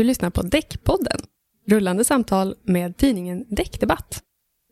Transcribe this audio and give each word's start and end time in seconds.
Du 0.00 0.04
lyssnar 0.04 0.30
på 0.30 0.42
Däckpodden, 0.42 1.20
rullande 1.66 2.04
samtal 2.04 2.54
med 2.62 2.96
tidningen 2.96 3.46
Däckdebatt. 3.48 4.22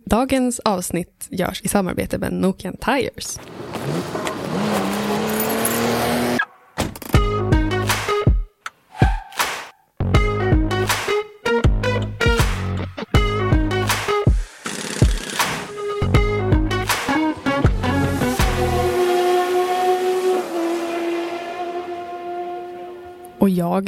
Dagens 0.06 0.60
avsnitt 0.60 1.28
görs 1.30 1.62
i 1.62 1.68
samarbete 1.68 2.18
med 2.18 2.32
Nokian 2.32 2.76
Tires. 2.76 3.41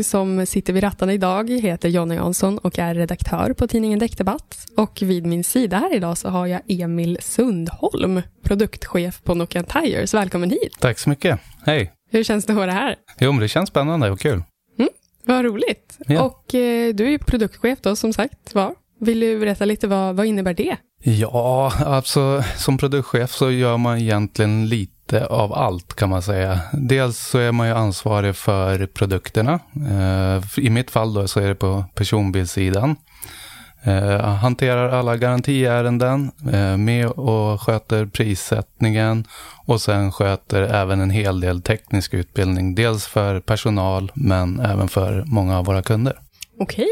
Jag 0.00 0.06
som 0.06 0.46
sitter 0.46 0.72
vid 0.72 0.82
rattarna 0.82 1.12
idag 1.12 1.50
heter 1.50 1.88
Jonna 1.88 2.14
Jansson 2.14 2.58
och 2.58 2.78
är 2.78 2.94
redaktör 2.94 3.52
på 3.52 3.66
tidningen 3.66 3.98
Däckdebatt. 3.98 4.66
Och 4.76 5.02
vid 5.02 5.26
min 5.26 5.44
sida 5.44 5.76
här 5.76 5.94
idag 5.94 6.18
så 6.18 6.28
har 6.28 6.46
jag 6.46 6.60
Emil 6.68 7.18
Sundholm, 7.20 8.22
produktchef 8.42 9.22
på 9.22 9.34
Nokian 9.34 9.64
Tires. 9.64 10.14
Välkommen 10.14 10.50
hit! 10.50 10.76
Tack 10.80 10.98
så 10.98 11.10
mycket. 11.10 11.40
Hej. 11.66 11.92
Hur 12.10 12.24
känns 12.24 12.46
det 12.46 12.52
att 12.52 12.56
vara 12.56 12.70
här? 12.70 12.96
Jo, 13.18 13.32
men 13.32 13.40
det 13.40 13.48
känns 13.48 13.68
spännande 13.68 14.10
och 14.10 14.20
kul. 14.20 14.42
Mm, 14.78 14.90
vad 15.24 15.44
roligt. 15.44 15.98
Ja. 16.06 16.22
Och 16.22 16.54
eh, 16.54 16.94
du 16.94 17.14
är 17.14 17.18
produktchef 17.18 17.78
då 17.82 17.96
som 17.96 18.12
sagt. 18.12 18.54
Va? 18.54 18.74
Vill 19.00 19.20
du 19.20 19.40
berätta 19.40 19.64
lite 19.64 19.86
vad, 19.86 20.16
vad 20.16 20.26
innebär 20.26 20.54
det? 20.54 20.76
Ja, 21.02 21.72
alltså 21.86 22.42
som 22.56 22.78
produktchef 22.78 23.30
så 23.30 23.50
gör 23.50 23.76
man 23.76 23.98
egentligen 23.98 24.68
lite 24.68 24.99
av 25.12 25.52
allt 25.52 25.94
kan 25.94 26.08
man 26.08 26.22
säga. 26.22 26.60
Dels 26.72 27.18
så 27.18 27.38
är 27.38 27.52
man 27.52 27.66
ju 27.66 27.74
ansvarig 27.74 28.36
för 28.36 28.86
produkterna. 28.86 29.60
Eh, 29.74 30.64
I 30.64 30.70
mitt 30.70 30.90
fall 30.90 31.14
då 31.14 31.28
så 31.28 31.40
är 31.40 31.48
det 31.48 31.54
på 31.54 31.84
personbilssidan. 31.94 32.96
Eh, 33.82 34.20
hanterar 34.20 34.88
alla 34.88 35.16
garantiärenden, 35.16 36.30
eh, 36.52 36.76
med 36.76 37.06
och 37.06 37.60
sköter 37.60 38.06
prissättningen 38.06 39.24
och 39.66 39.80
sen 39.80 40.12
sköter 40.12 40.62
även 40.62 41.00
en 41.00 41.10
hel 41.10 41.40
del 41.40 41.62
teknisk 41.62 42.14
utbildning. 42.14 42.74
Dels 42.74 43.06
för 43.06 43.40
personal 43.40 44.12
men 44.14 44.60
även 44.60 44.88
för 44.88 45.24
många 45.26 45.58
av 45.58 45.64
våra 45.64 45.82
kunder. 45.82 46.18
Okej. 46.58 46.88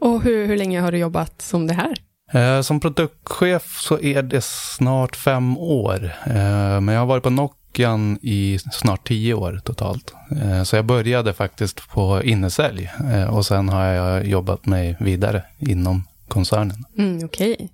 Och 0.00 0.22
hur, 0.22 0.46
hur 0.46 0.56
länge 0.56 0.80
har 0.80 0.92
du 0.92 0.98
jobbat 0.98 1.42
som 1.42 1.66
det 1.66 1.74
här? 1.74 2.07
Eh, 2.32 2.60
som 2.60 2.80
produktchef 2.80 3.78
så 3.80 4.00
är 4.00 4.22
det 4.22 4.44
snart 4.44 5.16
fem 5.16 5.58
år. 5.58 6.04
Eh, 6.26 6.80
men 6.80 6.88
jag 6.88 6.98
har 6.98 7.06
varit 7.06 7.22
på 7.22 7.30
Nokian 7.30 8.18
i 8.22 8.58
snart 8.72 9.08
tio 9.08 9.34
år 9.34 9.60
totalt. 9.64 10.14
Eh, 10.42 10.62
så 10.62 10.76
jag 10.76 10.84
började 10.84 11.32
faktiskt 11.32 11.88
på 11.88 12.22
innesälj 12.24 12.90
och 13.30 13.46
sen 13.46 13.68
har 13.68 13.84
jag 13.84 14.26
jobbat 14.26 14.66
mig 14.66 14.96
vidare 15.00 15.42
inom 15.58 16.04
koncernen. 16.28 16.84
Mm, 16.98 17.24
Okej. 17.24 17.70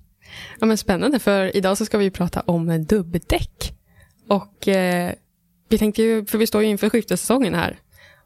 Ja, 0.61 0.66
men 0.66 0.78
spännande, 0.78 1.18
för 1.18 1.56
idag 1.56 1.78
så 1.78 1.84
ska 1.84 1.98
vi 1.98 2.11
prata 2.11 2.41
om 2.41 2.84
dubbdäck. 2.84 3.74
Och 4.28 4.68
eh, 4.68 5.12
vi 5.68 5.78
tänkte 5.78 6.02
ju, 6.02 6.27
för 6.27 6.39
vi 6.39 6.46
står 6.46 6.62
ju 6.62 6.68
inför 6.68 6.91
skiftesäsongen 6.91 7.55
här. 7.55 7.78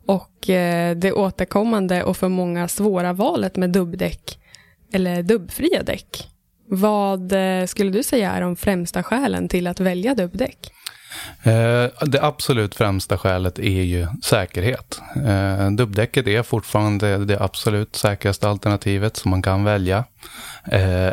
Och 0.07 0.51
eh, 0.51 0.97
det 0.97 1.13
återkommande 1.13 2.05
och 2.05 2.17
för 2.17 2.29
många 2.29 2.69
svåra 2.69 3.13
valet 3.13 3.57
med 3.57 3.71
dubbdäck, 3.71 4.39
eller 4.93 5.23
dubbfria 5.23 5.83
däck. 5.83 6.29
Vad 6.71 7.33
eh, 7.33 7.67
skulle 7.67 7.91
du 7.91 8.03
säga 8.03 8.31
är 8.33 8.41
de 8.41 8.57
främsta 8.57 9.03
skälen 9.03 9.49
till 9.49 9.67
att 9.67 9.81
välja 9.81 10.15
dubbdäck? 10.15 10.73
Eh, 11.43 12.07
Det 12.07 12.23
absolut 12.23 12.75
främsta 12.75 13.19
skälet 13.19 13.59
är 13.59 13.83
ju 13.83 14.07
säkerhet. 14.25 15.01
Eh, 15.27 15.71
Dubbdäcket 15.71 16.27
är 16.27 16.43
fortfarande 16.43 17.25
det 17.25 17.41
absolut 17.41 17.97
säkraste 17.97 18.49
alternativet 18.49 19.17
som 19.17 19.31
man 19.31 19.43
kan 19.43 19.65
välja. 19.65 20.05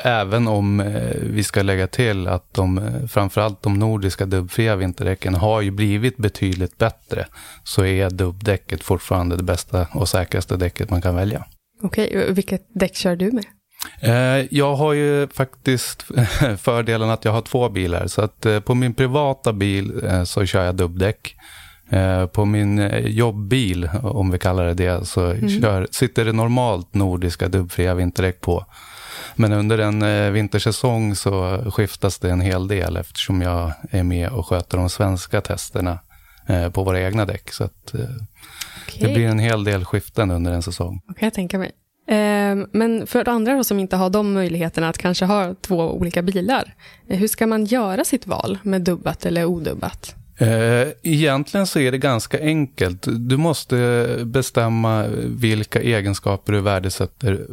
Även 0.03 0.47
om 0.47 0.93
vi 1.21 1.43
ska 1.43 1.61
lägga 1.61 1.87
till 1.87 2.27
att 2.27 2.53
de, 2.53 2.91
framförallt 3.11 3.63
de 3.63 3.79
nordiska 3.79 4.25
dubbfria 4.25 4.75
vinterdäcken 4.75 5.35
har 5.35 5.61
ju 5.61 5.71
blivit 5.71 6.17
betydligt 6.17 6.77
bättre, 6.77 7.27
så 7.63 7.85
är 7.85 8.09
dubbdäcket 8.09 8.83
fortfarande 8.83 9.37
det 9.37 9.43
bästa 9.43 9.87
och 9.93 10.09
säkraste 10.09 10.57
däcket 10.57 10.89
man 10.89 11.01
kan 11.01 11.15
välja. 11.15 11.45
Okej, 11.81 12.33
vilket 12.33 12.67
däck 12.73 12.95
kör 12.95 13.15
du 13.15 13.31
med? 13.31 13.45
Eh, 13.99 14.13
Jag 14.55 14.75
har 14.75 14.93
ju 14.93 15.27
faktiskt 15.27 16.05
fördelen 16.57 17.09
att 17.09 17.25
jag 17.25 17.31
har 17.31 17.41
två 17.41 17.69
bilar. 17.69 18.07
Så 18.07 18.21
att 18.21 18.45
eh, 18.45 18.59
på 18.59 18.75
min 18.75 18.93
privata 18.93 19.53
bil 19.53 20.03
eh, 20.05 20.23
så 20.23 20.45
kör 20.45 20.65
jag 20.65 20.75
dubbdäck. 20.75 21.35
På 22.33 22.45
min 22.45 22.91
jobbbil, 23.05 23.89
om 24.03 24.31
vi 24.31 24.39
kallar 24.39 24.65
det 24.65 24.73
det, 24.73 25.05
så 25.05 25.35
kör, 25.61 25.87
sitter 25.91 26.25
det 26.25 26.31
normalt 26.31 26.93
nordiska 26.93 27.47
dubbfria 27.47 27.93
vinterdäck 27.93 28.41
på. 28.41 28.65
Men 29.35 29.53
under 29.53 29.77
en 29.77 30.33
vintersäsong 30.33 31.15
så 31.15 31.63
skiftas 31.71 32.19
det 32.19 32.31
en 32.31 32.41
hel 32.41 32.67
del 32.67 32.97
eftersom 32.97 33.41
jag 33.41 33.71
är 33.91 34.03
med 34.03 34.29
och 34.29 34.47
sköter 34.47 34.77
de 34.77 34.89
svenska 34.89 35.41
testerna 35.41 35.99
på 36.73 36.83
våra 36.83 37.01
egna 37.01 37.25
däck. 37.25 37.51
Så 37.51 37.63
att, 37.63 37.93
eh, 37.93 37.99
det 38.99 39.13
blir 39.13 39.27
en 39.27 39.39
hel 39.39 39.63
del 39.63 39.85
skiften 39.85 40.31
under 40.31 40.51
en 40.51 40.61
säsong. 40.61 41.01
kan 41.19 41.25
jag 41.25 41.33
tänka 41.33 41.57
mig. 41.59 41.71
Ehm, 42.07 42.67
men 42.71 43.07
för 43.07 43.29
andra 43.29 43.53
då 43.53 43.63
som 43.63 43.79
inte 43.79 43.95
har 43.95 44.09
de 44.09 44.33
möjligheterna 44.33 44.89
att 44.89 44.97
kanske 44.97 45.25
ha 45.25 45.55
två 45.61 45.77
olika 45.77 46.21
bilar, 46.21 46.73
eh, 47.09 47.17
hur 47.17 47.27
ska 47.27 47.47
man 47.47 47.65
göra 47.65 48.05
sitt 48.05 48.27
val 48.27 48.57
med 48.63 48.81
dubbat 48.81 49.25
eller 49.25 49.45
odubbat? 49.45 50.15
Eh, 50.37 50.87
egentligen 51.03 51.67
så 51.67 51.79
är 51.79 51.91
det 51.91 51.97
ganska 51.97 52.39
enkelt. 52.39 53.07
Du 53.09 53.37
måste 53.37 54.07
bestämma 54.25 55.05
vilka 55.25 55.81
egenskaper 55.81 56.53
du 56.53 56.61
värdesätter 56.61 57.47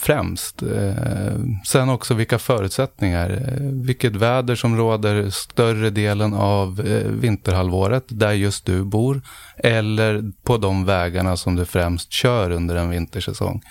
främst. 0.00 0.62
Eh, 0.62 1.34
sen 1.66 1.88
också 1.88 2.14
vilka 2.14 2.38
förutsättningar. 2.38 3.42
Vilket 3.60 4.16
väder 4.16 4.54
som 4.54 4.76
råder 4.76 5.30
större 5.30 5.90
delen 5.90 6.34
av 6.34 6.82
vinterhalvåret 7.20 8.04
där 8.08 8.32
just 8.32 8.66
du 8.66 8.84
bor. 8.84 9.22
Eller 9.56 10.32
på 10.42 10.56
de 10.56 10.84
vägarna 10.84 11.36
som 11.36 11.56
du 11.56 11.64
främst 11.64 12.12
kör 12.12 12.50
under 12.50 12.76
en 12.76 12.90
vintersäsong. 12.90 13.62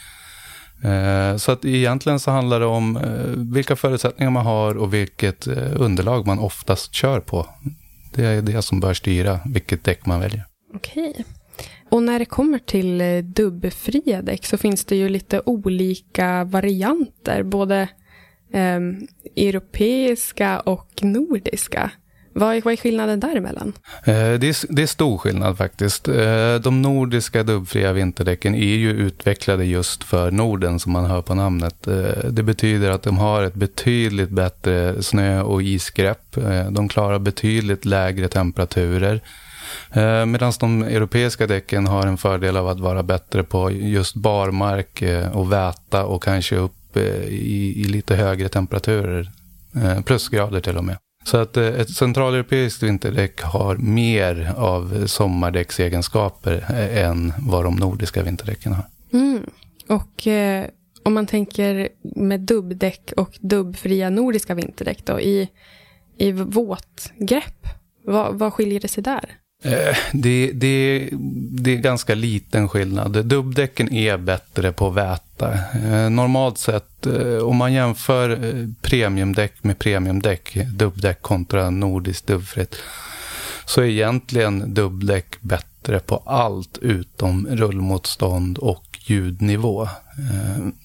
Eh, 0.83 1.37
så 1.37 1.51
att 1.51 1.65
egentligen 1.65 2.19
så 2.19 2.31
handlar 2.31 2.59
det 2.59 2.65
om 2.65 2.97
eh, 2.97 3.53
vilka 3.53 3.75
förutsättningar 3.75 4.31
man 4.31 4.45
har 4.45 4.77
och 4.77 4.93
vilket 4.93 5.47
eh, 5.47 5.81
underlag 5.81 6.27
man 6.27 6.39
oftast 6.39 6.93
kör 6.93 7.19
på. 7.19 7.47
Det 8.13 8.25
är 8.25 8.41
det 8.41 8.61
som 8.61 8.79
bör 8.79 8.93
styra 8.93 9.39
vilket 9.45 9.83
däck 9.83 10.05
man 10.05 10.19
väljer. 10.19 10.45
Okej. 10.73 11.25
Och 11.89 12.03
när 12.03 12.19
det 12.19 12.25
kommer 12.25 12.59
till 12.59 13.01
dubbfria 13.33 14.21
däck 14.21 14.45
så 14.45 14.57
finns 14.57 14.85
det 14.85 14.95
ju 14.95 15.09
lite 15.09 15.41
olika 15.45 16.43
varianter, 16.43 17.43
både 17.43 17.89
eh, 18.53 18.79
europeiska 19.35 20.59
och 20.59 20.89
nordiska. 21.01 21.91
Vad 22.37 22.55
är, 22.55 22.61
vad 22.61 22.73
är 22.73 22.77
skillnaden 22.77 23.19
däremellan? 23.19 23.73
Eh, 24.05 24.13
Det 24.13 24.47
är, 24.47 24.73
det 24.75 24.81
är 24.83 24.87
stor 24.87 25.17
skillnad 25.17 25.57
faktiskt. 25.57 26.07
Eh, 26.07 26.55
De 26.55 26.81
nordiska 26.81 27.43
dubbfria 27.43 27.93
vinterdäcken 27.93 28.55
är 28.55 28.75
ju 28.75 28.91
utvecklade 28.91 29.65
just 29.65 30.03
för 30.03 30.31
Norden 30.31 30.79
som 30.79 30.91
man 30.91 31.05
hör 31.05 31.21
på 31.21 31.33
namnet. 31.35 31.87
Eh, 31.87 32.29
Det 32.29 32.43
betyder 32.43 32.89
att 32.89 33.03
de 33.03 33.17
har 33.17 33.43
ett 33.43 33.53
betydligt 33.53 34.29
bättre 34.29 35.03
snö 35.03 35.41
och 35.41 35.63
isgrepp. 35.63 36.37
Eh, 36.37 36.71
de 36.71 36.87
klarar 36.89 37.19
betydligt 37.19 37.85
lägre 37.85 38.27
temperaturer. 38.27 39.21
Eh, 39.91 40.25
Medan 40.25 40.53
de 40.59 40.83
europeiska 40.83 41.47
däcken 41.47 41.87
har 41.87 42.07
en 42.07 42.17
fördel 42.17 42.57
av 42.57 42.67
att 42.67 42.79
vara 42.79 43.03
bättre 43.03 43.43
på 43.43 43.71
just 43.71 44.15
barmark 44.15 45.01
eh, 45.01 45.37
och 45.37 45.51
väta 45.51 46.05
och 46.05 46.23
kanske 46.23 46.55
upp 46.55 46.97
i, 46.97 47.81
i 47.81 47.83
lite 47.83 48.15
högre 48.15 48.49
temperaturer. 48.49 49.31
Plusgrader 50.05 50.61
till 50.61 50.77
och 50.77 50.83
med. 50.85 50.97
Så 51.25 51.37
att 51.37 51.57
eh, 51.57 51.65
ett 51.65 51.89
centraleuropeiskt 51.89 52.83
vinterdäck 52.83 53.41
har 53.41 53.77
mer 53.77 54.53
av 54.57 55.07
sommardäcksegenskaper 55.07 56.65
eh, 56.69 57.05
än 57.05 57.33
vad 57.39 57.63
de 57.63 57.75
nordiska 57.75 58.23
vinterdäcken 58.23 58.73
har. 58.73 58.85
Mm. 59.13 59.49
Och 59.87 60.27
eh, 60.27 60.65
om 61.03 61.13
man 61.13 61.25
tänker 61.25 61.89
med 62.15 62.39
dubbdäck 62.39 63.13
och 63.17 63.37
dubbfria 63.41 64.09
nordiska 64.09 64.53
vinterdäck 64.53 65.05
då, 65.05 65.19
i, 65.19 65.49
i 66.17 66.31
våtgrepp, 66.31 67.67
vad, 68.03 68.39
vad 68.39 68.53
skiljer 68.53 68.79
det 68.79 68.87
sig 68.87 69.03
där? 69.03 69.29
Eh, 69.65 69.97
det, 70.13 70.51
det, 70.53 71.09
det 71.51 71.71
är 71.73 71.77
ganska 71.77 72.15
liten 72.15 72.69
skillnad. 72.69 73.25
Dubbdäcken 73.25 73.93
är 73.93 74.17
bättre 74.17 74.71
på 74.71 74.89
väta. 74.89 75.53
Eh, 75.53 76.09
normalt 76.09 76.57
sett, 76.57 77.05
eh, 77.05 77.37
om 77.37 77.57
man 77.57 77.73
jämför 77.73 78.39
premiumdäck 78.81 79.53
med 79.61 79.79
premiumdäck, 79.79 80.57
dubbdäck 80.65 81.21
kontra 81.21 81.69
nordiskt 81.69 82.27
dubbfritt, 82.27 82.75
så 83.65 83.81
är 83.81 83.85
egentligen 83.85 84.73
dubbdäck 84.73 85.41
bättre 85.41 85.99
på 85.99 86.23
allt 86.25 86.77
utom 86.81 87.47
rullmotstånd 87.49 88.57
och 88.57 88.99
ljudnivå. 89.05 89.87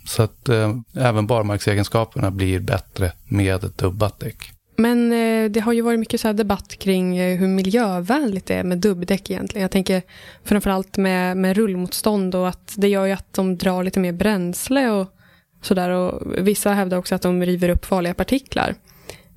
Så 0.06 0.22
att 0.22 0.48
även 0.94 1.26
barmarksegenskaperna 1.26 2.30
blir 2.30 2.60
bättre 2.60 3.12
med 3.28 3.64
ett 3.64 3.78
dubbat 3.78 4.20
däck. 4.20 4.52
Men 4.80 5.12
eh, 5.12 5.50
det 5.50 5.60
har 5.60 5.72
ju 5.72 5.82
varit 5.82 6.00
mycket 6.00 6.20
så 6.20 6.32
debatt 6.32 6.78
kring 6.78 7.16
eh, 7.16 7.38
hur 7.38 7.48
miljövänligt 7.48 8.46
det 8.46 8.54
är 8.54 8.64
med 8.64 8.78
dubbdäck 8.78 9.30
egentligen. 9.30 9.62
Jag 9.62 9.70
tänker 9.70 10.02
framförallt 10.44 10.96
med, 10.96 11.36
med 11.36 11.56
rullmotstånd 11.56 12.34
och 12.34 12.48
att 12.48 12.74
det 12.76 12.88
gör 12.88 13.06
ju 13.06 13.12
att 13.12 13.32
de 13.32 13.56
drar 13.58 13.84
lite 13.84 14.00
mer 14.00 14.12
bränsle 14.12 14.90
och 14.90 15.08
sådär. 15.62 15.90
Och 15.90 16.22
vissa 16.38 16.72
hävdar 16.72 16.96
också 16.96 17.14
att 17.14 17.22
de 17.22 17.42
river 17.42 17.68
upp 17.68 17.84
farliga 17.84 18.14
partiklar. 18.14 18.74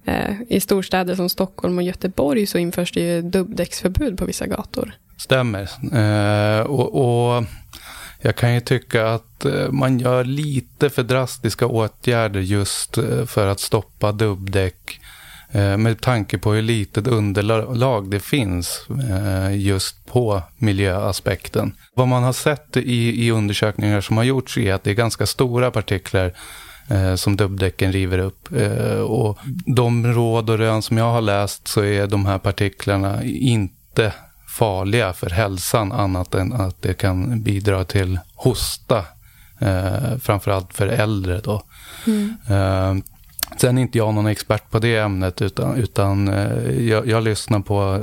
Eh, 0.06 0.42
I 0.50 0.60
storstäder 0.60 1.16
som 1.16 1.30
Stockholm 1.30 1.78
och 1.78 1.84
Göteborg 1.84 2.46
så 2.46 2.58
införs 2.58 2.92
det 2.92 3.02
ju 3.02 3.22
dubbdäcksförbud 3.22 4.18
på 4.18 4.26
vissa 4.26 4.48
gator. 4.48 4.94
Stämmer. 5.18 5.70
Eh, 5.94 6.62
och, 6.62 6.96
och 6.96 7.44
jag 8.22 8.36
kan 8.36 8.54
ju 8.54 8.60
tycka 8.62 9.08
att 9.08 9.46
eh, 9.46 9.72
man 9.72 10.00
gör 10.00 10.24
lite 10.24 10.90
för 10.90 11.04
drastiska 11.04 11.68
åtgärder 11.68 12.40
just 12.40 12.98
eh, 12.98 13.26
för 13.26 13.48
att 13.48 13.60
stoppa 13.60 14.12
dubbdäck. 14.12 15.00
Eh, 15.54 15.78
med 15.78 16.02
tanke 16.02 16.38
på 16.38 16.54
hur 16.54 16.62
litet 16.62 17.08
underlag 17.08 18.10
det 18.10 18.20
finns 18.20 18.88
just 19.52 20.06
på 20.06 20.42
miljöaspekten. 20.58 21.76
Vad 21.96 22.08
man 22.08 22.24
har 22.24 22.34
sett 22.34 22.78
i, 22.78 23.26
i 23.26 23.32
undersökningar 23.32 24.02
som 24.02 24.18
har 24.18 24.24
gjorts 24.24 24.58
är 24.58 24.74
att 24.74 24.84
det 24.84 24.90
är 24.90 24.96
ganska 24.96 25.26
stora 25.26 25.72
partiklar 25.72 26.34
som 27.16 27.38
dubbdäcken 27.38 27.92
river 27.92 28.18
upp. 28.18 28.48
och 29.08 29.38
de 29.66 30.14
råd 30.14 30.50
och 30.50 30.58
rön 30.58 30.82
som 30.82 30.98
jag 30.98 31.12
har 31.12 31.22
läst 31.22 31.68
så 31.68 31.84
är 31.84 32.08
de 32.08 32.26
här 32.26 32.38
partiklarna 32.38 33.24
inte 33.24 34.14
farliga 34.54 35.14
för 35.14 35.30
hälsan 35.30 35.92
annat 35.92 36.36
än 36.36 36.54
att 36.54 36.82
det 36.82 36.94
kan 36.94 37.42
bidra 37.42 37.84
till 37.84 38.20
hosta. 38.36 39.06
Eh, 39.60 40.18
framförallt 40.22 40.74
för 40.74 40.88
äldre 40.88 41.42
då. 41.44 41.64
Mm. 42.08 42.36
Eh, 42.50 43.04
sen 43.58 43.78
är 43.78 43.82
inte 43.82 43.98
jag 43.98 44.14
någon 44.14 44.26
expert 44.26 44.72
på 44.72 44.80
det 44.80 44.98
ämnet 44.98 45.42
utan, 45.42 45.76
utan 45.78 46.28
eh, 46.28 46.88
jag, 46.90 47.08
jag, 47.08 47.24
lyssnar 47.24 47.60
på 47.60 48.02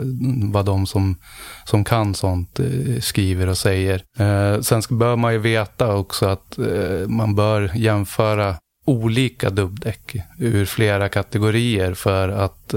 vad 0.52 0.64
de 0.64 0.86
som, 0.86 1.16
som 1.64 1.84
kan 1.84 2.14
sånt 2.14 2.60
eh, 2.60 3.00
skriver 3.00 3.48
och 3.48 3.58
säger. 3.58 4.02
Eh, 4.18 4.60
sen 4.60 4.82
bör 4.90 5.16
man 5.16 5.32
ju 5.32 5.38
veta 5.38 5.94
också 5.94 6.26
att 6.26 6.58
man 7.06 7.34
bör 7.34 7.70
jämföra 7.74 8.54
olika 8.84 9.50
dubbdäck 9.50 10.16
ur 10.38 10.64
flera 10.64 11.08
kategorier 11.08 11.94
för 11.94 12.28
att 12.28 12.74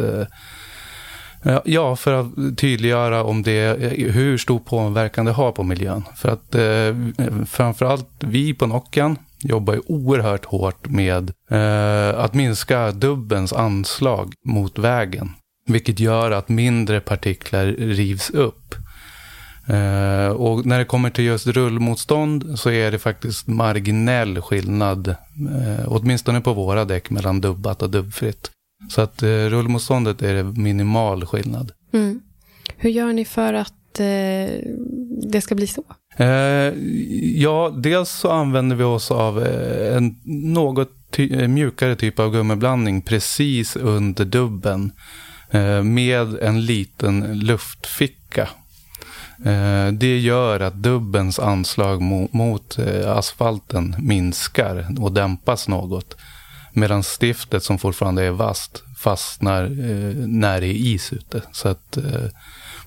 Ja, 1.66 1.96
för 1.96 2.14
att 2.14 2.58
tydliggöra 2.58 3.24
om 3.24 3.44
det, 3.44 3.78
hur 3.98 4.38
stor 4.38 4.60
påverkan 4.60 5.26
det 5.26 5.32
har 5.32 5.52
på 5.52 5.64
miljön. 5.64 6.04
För 6.16 6.30
att 6.30 6.56
eh, 6.56 7.46
framförallt 7.46 8.10
vi 8.20 8.54
på 8.54 8.68
Nocken 8.68 9.18
jobbar 9.44 9.74
ju 9.74 9.82
oerhört 9.86 10.46
hårt 10.46 10.90
med 10.90 11.32
eh, 11.50 12.20
att 12.20 12.34
minska 12.34 12.92
dubbens 12.92 13.54
anslag 13.54 14.34
mot 14.46 14.80
vägen. 14.80 15.30
Vilket 15.68 16.00
gör 16.00 16.32
att 16.32 16.50
mindre 16.50 17.00
partiklar 17.00 17.66
rivs 17.66 18.30
upp. 18.30 18.76
Eh, 19.68 20.28
och 20.28 20.66
när 20.66 20.80
det 20.80 20.86
kommer 20.86 21.10
till 21.10 21.26
just 21.26 21.48
rullmotstånd 21.48 22.60
så 22.60 22.70
är 22.70 22.92
det 22.92 23.00
faktiskt 23.00 23.48
marginell 23.48 24.42
skillnad, 24.42 25.08
eh, 25.08 25.86
åtminstone 25.88 26.42
på 26.42 26.54
våra 26.54 26.86
däck, 26.86 27.10
mellan 27.10 27.42
dubbat 27.42 27.82
och 27.82 27.90
dubbfritt. 27.90 28.52
Så 28.90 29.02
att 29.02 29.24
eh, 29.24 29.28
rullmotståndet 29.28 30.22
är 30.22 30.34
det 30.34 30.44
minimal 30.44 31.26
skillnad. 31.26 31.72
Mm. 31.94 32.22
Hur 32.78 32.90
gör 32.90 33.14
ni 33.14 33.26
för 33.26 33.54
att 33.54 34.00
eh, 34.00 34.06
det 35.32 35.42
ska 35.42 35.56
bli 35.56 35.68
så? 35.68 35.84
Eh, 36.16 36.74
ja, 37.36 37.74
dels 37.78 38.10
så 38.10 38.32
använder 38.32 38.76
vi 38.76 38.84
oss 38.84 39.12
av 39.12 39.44
eh, 39.46 39.98
en 39.98 40.16
något 40.54 40.90
ty 41.12 41.42
eh, 41.42 41.48
mjukare 41.48 41.96
typ 41.96 42.20
av 42.20 42.32
gummiblandning 42.32 43.02
precis 43.02 43.76
under 43.76 44.26
dubben. 44.26 44.92
Eh, 45.50 45.84
med 45.84 46.38
en 46.42 46.66
liten 46.66 47.40
luftficka. 47.40 48.50
Eh, 49.46 49.88
det 49.88 50.20
gör 50.20 50.60
att 50.60 50.74
dubbens 50.74 51.40
anslag 51.40 52.02
mot, 52.32 52.78
asfalten 53.06 53.96
minskar 54.00 54.88
och 55.00 55.12
dämpas 55.12 55.68
något. 55.68 56.16
Medan 56.74 57.04
stiftet 57.04 57.64
som 57.64 57.80
fortfarande 57.80 58.24
är 58.24 58.32
vasst 58.32 58.84
fastnar 59.04 59.64
eh, 59.64 60.16
när 60.28 60.62
det 60.62 60.68
är 60.68 60.94
is 60.94 61.14
ute. 61.14 61.42
Så 61.52 61.68
att 61.68 61.98
eh, 61.98 62.30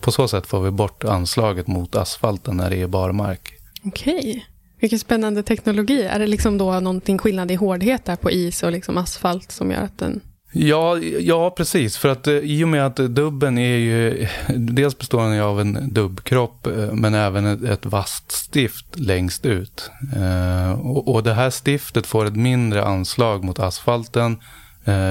på 0.00 0.12
så 0.12 0.28
sätt 0.28 0.46
får 0.46 0.60
vi 0.60 0.70
bort 0.70 1.04
anslaget 1.04 1.66
mot 1.66 1.96
asfalten 1.96 2.56
när 2.56 2.70
det 2.70 2.82
är 2.82 2.86
barmark. 2.86 3.52
Okej. 3.84 4.46
Vilken 4.80 4.98
spännande 4.98 5.42
teknologi. 5.42 6.02
Är 6.02 6.18
det 6.18 6.26
liksom 6.26 6.58
då 6.58 6.80
någonting 6.80 7.18
skillnad 7.18 7.50
i 7.50 7.54
hårdhet 7.54 8.04
där 8.04 8.16
på 8.16 8.30
is 8.30 8.62
och 8.62 8.72
liksom 8.72 8.96
asfalt 8.96 9.52
som 9.52 9.70
gör 9.70 9.80
att 9.82 9.98
den 9.98 10.20
Ja, 10.58 10.98
ja, 11.20 11.50
precis. 11.50 11.96
För 11.96 12.08
att 12.08 12.26
eh, 12.26 12.34
i 12.34 12.64
och 12.64 12.68
med 12.68 12.86
att 12.86 12.96
dubben 12.96 13.58
är 13.58 13.76
ju, 13.76 14.26
dels 14.56 14.98
består 14.98 15.30
den 15.30 15.40
av 15.40 15.60
en 15.60 15.88
dubbkropp, 15.92 16.66
eh, 16.66 16.92
men 16.92 17.14
även 17.14 17.64
ett, 17.66 17.86
vasst 17.86 18.32
stift 18.32 18.98
längst 18.98 19.46
ut. 19.46 19.90
Eh, 20.16 20.72
och, 20.80 21.22
det 21.22 21.34
här 21.34 21.50
stiftet 21.50 22.06
får 22.06 22.24
ett 22.24 22.36
mindre 22.36 22.84
anslag 22.84 23.44
mot 23.44 23.58
asfalten 23.58 24.36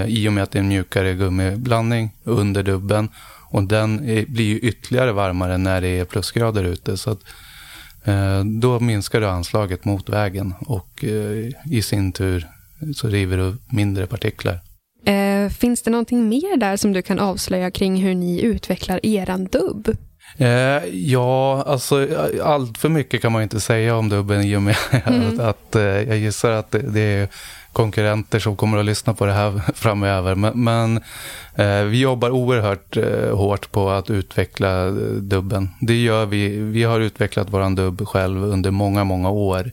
i 0.07 0.27
och 0.29 0.33
med 0.33 0.43
att 0.43 0.51
det 0.51 0.57
är 0.57 0.63
en 0.63 0.67
mjukare 0.67 1.13
gummiblandning 1.13 2.15
under 2.23 2.63
dubben. 2.63 3.09
Och 3.55 3.63
den 3.63 3.97
blir 4.27 4.45
ju 4.45 4.59
ytterligare 4.59 5.11
varmare 5.11 5.57
när 5.57 5.81
det 5.81 5.87
är 5.87 6.05
plusgrader 6.05 6.63
ute. 6.63 6.97
Så 6.97 7.11
att, 7.11 7.19
eh, 8.03 8.43
då 8.61 8.79
minskar 8.79 9.21
du 9.21 9.27
anslaget 9.27 9.85
mot 9.85 10.09
vägen 10.09 10.53
och 10.59 11.03
eh, 11.03 11.51
i 11.71 11.81
sin 11.81 12.11
tur 12.11 12.47
så 12.95 13.07
river 13.07 13.37
du 13.37 13.57
mindre 13.75 14.07
partiklar. 14.07 14.59
Eh, 15.05 15.49
finns 15.49 15.81
det 15.81 15.91
någonting 15.91 16.29
mer 16.29 16.57
där 16.57 16.77
som 16.77 16.93
du 16.93 17.01
kan 17.01 17.19
avslöja 17.19 17.71
kring 17.71 17.95
hur 17.95 18.15
ni 18.15 18.41
utvecklar 18.41 18.99
eran 19.03 19.45
dubb? 19.45 19.97
Eh, 20.37 20.85
ja, 20.91 21.63
alltså 21.67 22.07
allt 22.43 22.77
för 22.77 22.89
mycket 22.89 23.21
kan 23.21 23.31
man 23.31 23.43
inte 23.43 23.59
säga 23.59 23.95
om 23.95 24.09
dubben 24.09 24.41
i 24.41 24.55
och 24.55 24.61
med 24.61 24.75
mm. 25.05 25.27
att, 25.27 25.39
att 25.39 25.75
eh, 25.75 25.81
jag 25.83 26.17
gissar 26.17 26.51
att 26.51 26.71
det, 26.71 26.79
det, 26.79 27.01
är 27.01 27.27
konkurrenter 27.75 28.39
som 28.39 28.55
kommer 28.55 28.77
att 28.77 28.85
lyssna 28.85 29.13
på 29.13 29.25
det 29.25 29.33
här 29.33 29.61
framöver. 29.75 30.35
Men, 30.35 30.63
men 30.63 30.97
eh, 31.55 31.83
vi 31.83 31.99
jobbar 31.99 32.29
oerhört 32.29 32.97
eh, 32.97 33.37
hårt 33.37 33.71
på 33.71 33.89
att 33.89 34.09
utveckla 34.09 34.87
eh, 34.87 34.93
dubben. 35.21 35.69
Det 35.81 36.01
gör 36.01 36.25
vi. 36.25 36.57
Vi 36.57 36.83
har 36.83 36.99
utvecklat 36.99 37.49
våran 37.49 37.75
dubb 37.75 38.07
själv 38.07 38.43
under 38.43 38.71
många, 38.71 39.03
många 39.03 39.29
år. 39.29 39.71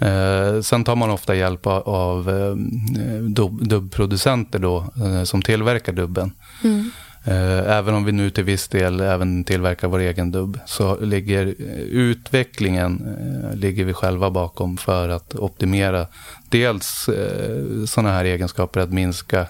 Eh, 0.00 0.60
sen 0.60 0.84
tar 0.84 0.96
man 0.96 1.10
ofta 1.10 1.34
hjälp 1.34 1.66
av 1.66 2.28
eh, 2.28 3.04
eh 3.04 3.22
dubbproducenter 3.60 4.58
då, 4.58 4.76
eh, 5.04 5.22
som 5.24 5.42
tillverkar 5.42 5.92
dubben. 5.92 6.32
Mm. 6.64 6.90
Eh, 7.28 7.76
även 7.76 7.94
om 7.94 8.04
vi 8.04 8.12
nu 8.12 8.30
till 8.30 8.44
viss 8.44 8.68
del 8.68 9.00
även 9.00 9.44
tillverkar 9.44 9.88
vår 9.88 9.98
egen 9.98 10.30
dubb 10.30 10.58
så 10.66 11.00
ligger 11.00 11.46
eh, 11.46 11.80
utvecklingen 11.80 13.16
eh, 13.50 13.56
ligger 13.56 13.84
vi 13.84 13.92
själva 13.92 14.30
bakom 14.30 14.76
för 14.76 15.08
att 15.08 15.34
optimera 15.34 16.06
dels 16.48 17.08
sådana 17.86 18.12
här 18.12 18.24
egenskaper 18.24 18.80
att 18.80 18.92
minska 18.92 19.46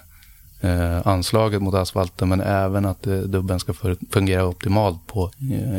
anslaget 1.03 1.61
mot 1.61 1.73
asfalten 1.73 2.29
men 2.29 2.41
även 2.41 2.85
att 2.85 3.03
dubben 3.03 3.59
ska 3.59 3.73
fungera 4.11 4.45
optimalt 4.45 5.07
på 5.07 5.31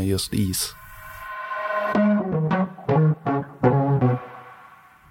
just 0.02 0.35
is. 0.35 0.75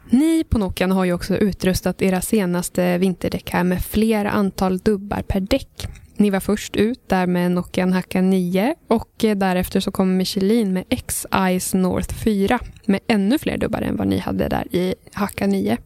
Ni 0.10 0.44
på 0.50 0.58
Nokian 0.58 0.92
har 0.92 1.06
ju 1.06 1.14
också 1.14 1.36
utrustat 1.36 2.02
era 2.02 2.22
senaste 2.22 2.98
vinterdäck 2.98 3.50
här 3.50 3.64
med 3.64 3.86
flera 3.86 4.32
antal 4.32 4.78
dubbar 4.78 5.22
per 5.22 5.40
däck. 5.40 5.88
Ni 6.20 6.30
var 6.30 6.40
först 6.40 6.76
ut 6.76 7.10
där 7.10 7.28
med 7.28 7.52
Nokian 7.52 7.94
Hacka 7.94 8.22
9 8.22 8.76
och 8.88 9.24
eh, 9.24 9.38
därefter 9.38 9.80
så 9.80 9.92
kom 9.92 10.18
Michelin 10.18 10.74
med 10.74 10.84
X-Ice 10.90 11.74
North 11.74 12.16
4 12.16 12.60
med 12.86 13.00
ännu 13.08 13.40
fler 13.40 13.58
dubbar 13.58 13.82
än 13.82 13.98
vad 13.98 14.08
ni 14.08 14.18
hade 14.18 14.48
där 14.48 14.76
i 14.76 14.96
Hacka 15.14 15.48
9. 15.48 15.78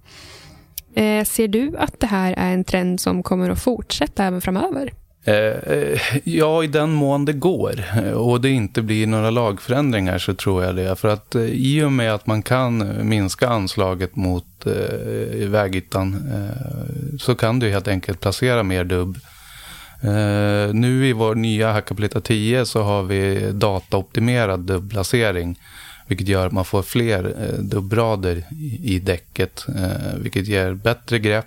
Eh, 0.95 1.23
ser 1.23 1.47
du 1.47 1.77
att 1.77 1.99
det 1.99 2.07
här 2.07 2.33
är 2.37 2.53
en 2.53 2.63
trend 2.63 2.99
som 2.99 3.23
kommer 3.23 3.49
att 3.49 3.63
fortsätta 3.63 4.23
även 4.23 4.41
framöver? 4.41 4.93
Eh, 5.25 5.35
eh 5.35 5.99
ja, 6.23 6.63
i 6.63 6.67
den 6.67 6.91
mån 6.91 7.25
det 7.25 7.33
går 7.33 7.73
eh, 7.95 8.11
och 8.11 8.41
det 8.41 8.49
inte 8.49 8.81
blir 8.81 9.07
några 9.07 9.29
lagförändringar 9.29 10.17
så 10.17 10.33
tror 10.33 10.63
jag 10.63 10.75
det. 10.75 10.95
För 10.95 11.07
att 11.07 11.35
eh, 11.35 11.41
i 11.41 11.83
och 11.83 11.91
med 11.91 12.13
att 12.13 12.27
man 12.27 12.41
kan 12.41 13.07
minska 13.07 13.47
anslaget 13.47 14.15
mot 14.15 14.65
eh, 14.65 15.47
vägytan 15.49 16.13
eh, 16.13 17.17
så 17.19 17.35
kan 17.35 17.59
du 17.59 17.69
helt 17.69 17.87
enkelt 17.87 18.19
placera 18.19 18.63
mer 18.63 18.83
dubb 18.83 19.17
Uh, 20.05 20.73
nu 20.73 21.07
i 21.07 21.13
vår 21.13 21.35
nya 21.35 21.71
Hackapolita 21.71 22.21
10 22.21 22.65
så 22.65 22.83
har 22.83 23.03
vi 23.03 23.51
dataoptimerad 23.51 24.59
dubblasering. 24.59 25.59
Vilket 26.07 26.27
gör 26.27 26.47
att 26.47 26.53
man 26.53 26.65
får 26.65 26.83
fler 26.83 27.35
eh, 27.39 27.53
uh, 27.53 27.59
dubbrader 27.59 28.43
i, 28.51 28.95
i 28.95 28.99
däcket. 28.99 29.65
Uh, 29.69 30.17
vilket 30.17 30.47
ger 30.47 30.73
bättre 30.73 31.19
grepp. 31.19 31.45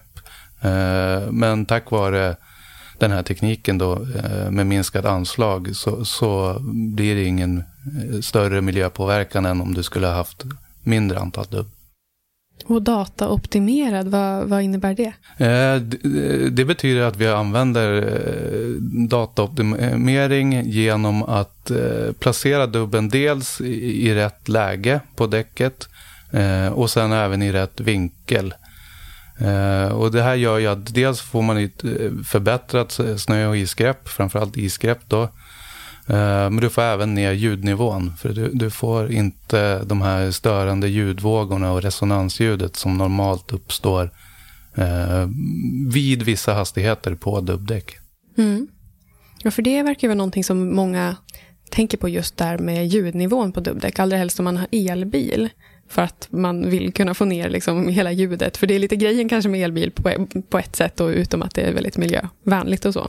men 1.30 1.66
tack 1.66 1.90
vare 1.90 2.36
den 2.98 3.10
här 3.10 3.22
tekniken 3.22 3.78
då 3.78 4.06
med 4.50 4.66
minskat 4.66 5.04
anslag 5.04 5.76
så, 5.76 6.04
så 6.04 6.56
blir 6.94 7.14
det 7.14 7.24
ingen 7.24 7.64
större 8.22 8.60
miljöpåverkan 8.60 9.46
än 9.46 9.60
om 9.60 9.74
du 9.74 9.82
skulle 9.82 10.06
ha 10.06 10.14
haft 10.14 10.44
mindre 10.82 11.18
antal 11.18 11.46
dubb. 11.50 11.75
Och 12.68 12.82
dataoptimerad, 12.82 14.08
vad, 14.08 14.48
vad 14.48 14.62
innebär 14.62 14.94
det? 14.94 15.12
Eh, 15.36 15.74
eh, 15.74 15.80
det 16.50 16.64
betyder 16.64 17.02
att 17.02 17.16
vi 17.16 17.28
använder 17.28 17.96
eh, 17.96 18.82
dataoptimering 19.08 20.62
genom 20.70 21.22
att 21.22 21.70
eh, 21.70 22.12
placera 22.18 22.66
dubben 22.66 23.08
dels 23.08 23.60
i 23.60 24.14
rätt 24.14 24.48
läge 24.48 25.00
på 25.16 25.26
däcket 25.26 25.88
eh, 26.30 26.68
och 26.68 26.90
sen 26.90 27.12
även 27.12 27.42
i 27.42 27.52
rätt 27.52 27.80
vinkel. 27.80 28.54
Eh, 29.38 29.92
och 29.92 30.12
det 30.12 30.22
här 30.22 30.34
gör 30.34 30.58
ju 30.58 30.66
att 30.66 30.94
dels 30.94 31.20
får 31.20 31.42
man 31.42 31.56
ett 31.56 31.82
förbättrat 32.26 33.00
snö 33.16 33.46
och 33.46 33.56
isgrepp, 33.56 34.08
framförallt 34.08 34.56
isgrepp 34.56 35.00
då. 35.08 35.28
Eh, 36.08 36.50
men 36.50 36.56
du 36.56 36.70
får 36.70 36.82
även 36.82 37.14
ner 37.14 37.32
ljudnivån. 37.32 38.12
För 38.16 38.28
du, 38.28 38.50
du, 38.52 38.70
får 38.70 39.12
inte 39.12 39.84
de 39.84 40.02
här 40.02 40.30
störande 40.30 40.88
ljudvågorna 40.88 41.72
och 41.72 41.82
resonansljudet 41.82 42.76
som 42.76 42.98
normalt 42.98 43.52
uppstår 43.52 44.10
eh, 44.74 45.28
vid 45.92 46.22
vissa 46.22 46.54
hastigheter 46.54 47.14
på 47.14 47.40
dubbdäck. 47.40 47.96
Mm. 48.38 48.68
Ja, 49.42 49.50
för 49.50 49.62
det 49.62 49.82
verkar 49.82 50.08
vara 50.08 50.18
någonting 50.18 50.44
som 50.44 50.74
många 50.74 51.16
tänker 51.70 51.98
på 51.98 52.08
just 52.08 52.36
där 52.36 52.58
med 52.58 52.86
ljudnivån 52.86 53.52
på 53.52 53.60
dubbdäck. 53.60 53.98
Allra 53.98 54.16
helst 54.16 54.38
om 54.38 54.44
man 54.44 54.56
har 54.56 54.68
elbil. 54.70 55.48
För 55.88 56.02
att 56.02 56.28
man 56.30 56.70
vill 56.70 56.92
kunna 56.92 57.14
få 57.14 57.24
ner 57.24 57.48
liksom 57.50 57.88
hela 57.88 58.12
ljudet. 58.12 58.56
För 58.56 58.66
det 58.66 58.74
är 58.74 58.78
lite 58.78 58.96
grejen 58.96 59.28
kanske 59.28 59.48
med 59.48 59.64
elbil 59.64 59.90
på, 59.90 60.26
på 60.48 60.58
ett 60.58 60.76
sätt. 60.76 61.00
Och 61.00 61.08
utom 61.08 61.42
att 61.42 61.54
det 61.54 61.62
är 61.62 61.72
väldigt 61.72 61.96
miljövänligt 61.96 62.84
och 62.84 62.94
så. 62.94 63.08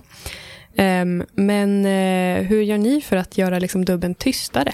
Um, 0.77 1.23
men 1.35 1.85
uh, 1.85 2.47
hur 2.47 2.61
gör 2.61 2.77
ni 2.77 3.01
för 3.01 3.15
att 3.17 3.37
göra 3.37 3.59
liksom 3.59 3.85
dubben 3.85 4.15
tystare? 4.15 4.73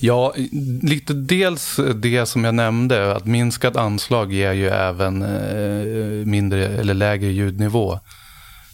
Ja, 0.00 0.34
lite 0.82 1.14
dels 1.14 1.80
det 1.94 2.26
som 2.26 2.44
jag 2.44 2.54
nämnde, 2.54 3.16
att 3.16 3.26
minskat 3.26 3.76
anslag 3.76 4.32
ger 4.32 4.52
ju 4.52 4.68
även 4.68 5.22
eh, 5.22 6.26
mindre 6.26 6.66
eller 6.66 6.94
lägre 6.94 7.26
ljudnivå. 7.26 7.92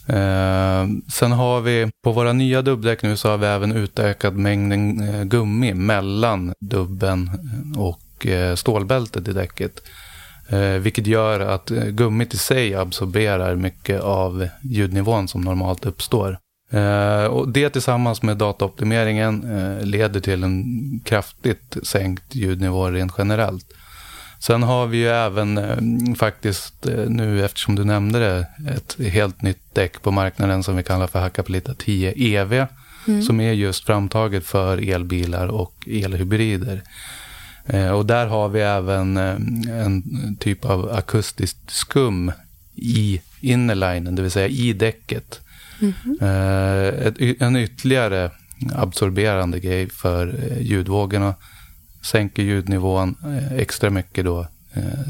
Eh, 0.07 0.85
sen 1.13 1.31
har 1.31 1.61
vi, 1.61 1.89
på 2.03 2.11
våra 2.11 2.33
nya 2.33 2.61
dubbdäck 2.61 3.03
nu 3.03 3.17
så 3.17 3.29
har 3.29 3.37
vi 3.37 3.47
även 3.47 3.71
utökat 3.71 4.33
mängden 4.33 5.09
eh, 5.09 5.23
gummi 5.23 5.73
mellan 5.73 6.53
dubben 6.59 7.29
och 7.77 8.27
eh, 8.27 8.55
stålbältet 8.55 9.27
i 9.27 9.33
däcket. 9.33 9.81
Eh, 10.49 10.59
vilket 10.59 11.07
gör 11.07 11.39
att 11.39 11.71
eh, 11.71 11.83
gummit 11.83 12.33
i 12.33 12.37
sig 12.37 12.75
absorberar 12.75 13.55
mycket 13.55 14.01
av 14.01 14.47
ljudnivån 14.63 15.27
som 15.27 15.41
normalt 15.41 15.85
uppstår. 15.85 16.37
Uh, 16.73 17.25
och 17.25 17.49
det 17.49 17.69
tillsammans 17.69 18.21
med 18.21 18.37
dataoptimeringen 18.37 19.43
uh, 19.43 19.85
leder 19.85 20.19
till 20.19 20.43
en 20.43 20.63
kraftigt 21.03 21.77
sänkt 21.83 22.35
ljudnivå 22.35 22.91
rent 22.91 23.13
generellt. 23.17 23.73
Sen 24.39 24.63
har 24.63 24.87
vi 24.87 24.97
ju 24.97 25.07
även 25.07 25.57
uh, 25.57 26.15
faktiskt 26.15 26.85
nu, 27.07 27.45
eftersom 27.45 27.75
du 27.75 27.83
nämnde 27.83 28.19
det, 28.19 28.47
ett 28.71 29.07
helt 29.11 29.41
nytt 29.41 29.75
däck 29.75 30.01
på 30.01 30.11
marknaden 30.11 30.63
som 30.63 30.75
vi 30.75 30.83
kallar 30.83 31.07
för 31.07 31.19
Hakkapeliitta 31.19 31.73
10 31.73 32.13
EV. 32.15 32.65
Mm. 33.07 33.21
Som 33.21 33.39
är 33.39 33.51
just 33.51 33.85
framtaget 33.85 34.45
för 34.45 34.89
elbilar 34.89 35.47
och 35.47 35.73
elhybrider. 35.87 36.81
och 37.95 38.05
där 38.05 38.27
har 38.27 38.49
vi 38.49 38.61
även 38.61 39.17
en 39.17 40.03
typ 40.39 40.65
av 40.65 40.91
akustiskt 40.91 41.71
skum 41.71 42.31
i 42.75 43.21
innerlinen, 43.41 44.15
det 44.15 44.21
vill 44.21 44.31
säga 44.31 44.47
i 44.47 44.73
däcket. 44.73 45.41
Mm. 45.81 47.35
en 47.39 47.55
ytterligare 47.55 48.31
absorberande 48.75 49.59
grej 49.59 49.89
för 49.89 50.27
eh, 50.27 50.61
ljudvågorna. 50.61 51.35
Sänker 52.03 52.43
ljudnivån 52.43 53.15
eh, 53.25 53.53
extra 53.53 53.89
mycket 53.89 54.25
då 54.25 54.47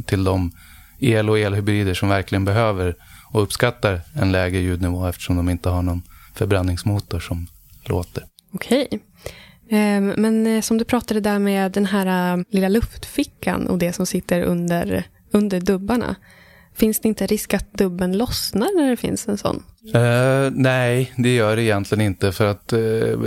till 0.06 0.24
de 0.24 0.52
el 1.00 1.30
och 1.30 1.40
elhybrider 1.40 1.94
som 1.94 2.10
verkligen 2.10 2.46
behöver 2.46 2.96
och 3.32 3.44
uppskattar 3.44 4.02
en 4.14 4.32
lägre 4.32 4.60
ljudnivå 4.60 5.08
eftersom 5.08 5.36
de 5.36 5.50
inte 5.50 5.70
har 5.70 5.82
någon 5.82 6.02
förbränningsmotor 6.34 7.20
som 7.20 7.48
låter. 7.86 8.24
Okej. 8.54 8.88
Okay. 8.92 9.00
men 10.00 10.62
som 10.62 10.78
du 10.78 10.86
pratade 10.86 11.20
där 11.20 11.40
med 11.40 11.72
den 11.72 11.86
här 11.86 12.44
lilla 12.50 12.70
luftfickan 12.70 13.68
och 13.68 13.78
det 13.78 13.94
som 13.94 14.06
sitter 14.06 14.42
under, 14.42 15.04
under 15.32 15.60
dubbarna. 15.60 16.16
Finns 16.76 17.00
det 17.00 17.08
inte 17.08 17.28
risk 17.28 17.54
att 17.54 17.74
dubben 17.74 18.18
lossnar 18.18 18.78
när 18.78 18.90
det 18.90 18.98
finns 18.98 19.28
en 19.28 19.38
sån? 19.38 19.64
Uh, 19.96 20.52
nej, 20.52 21.12
det 21.16 21.36
gör 21.36 21.56
det 21.56 21.64
egentligen 21.64 22.06
inte 22.06 22.32
för 22.32 22.46
att 22.46 22.74
uh, 22.74 23.18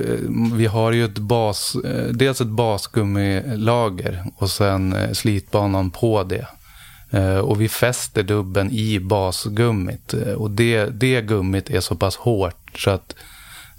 vi 0.54 0.66
har 0.66 0.92
ju 0.92 1.04
ett 1.04 1.18
bas, 1.18 1.76
uh, 1.84 2.12
dels 2.12 2.40
ett 2.40 2.46
basgummilager 2.46 4.24
och 4.36 4.50
sen 4.50 5.14
slitbanan 5.14 5.90
på 5.90 6.22
det. 6.22 6.46
och 7.42 7.60
vi 7.60 7.68
fäster 7.68 8.22
dubben 8.22 8.70
i 8.70 9.00
basgummit 9.00 10.12
och 10.12 10.50
det, 10.50 10.86
det 10.86 11.20
gummit 11.20 11.70
är 11.70 11.80
så 11.80 11.94
pass 11.94 12.16
hårt 12.16 12.78
så 12.78 12.90
att 12.90 13.14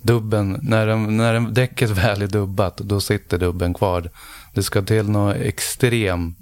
dubben, 0.01 0.59
när, 0.61 0.87
den, 0.87 1.17
när 1.17 1.39
däcket 1.39 1.89
väl 1.89 2.21
är 2.21 2.27
dubbat, 2.27 2.77
då 2.77 2.99
sitter 2.99 3.37
dubben 3.37 3.73
kvar. 3.73 4.09
Det 4.53 4.63
ska 4.63 4.81
till 4.81 5.09
några 5.09 5.35
extrem, 5.35 6.35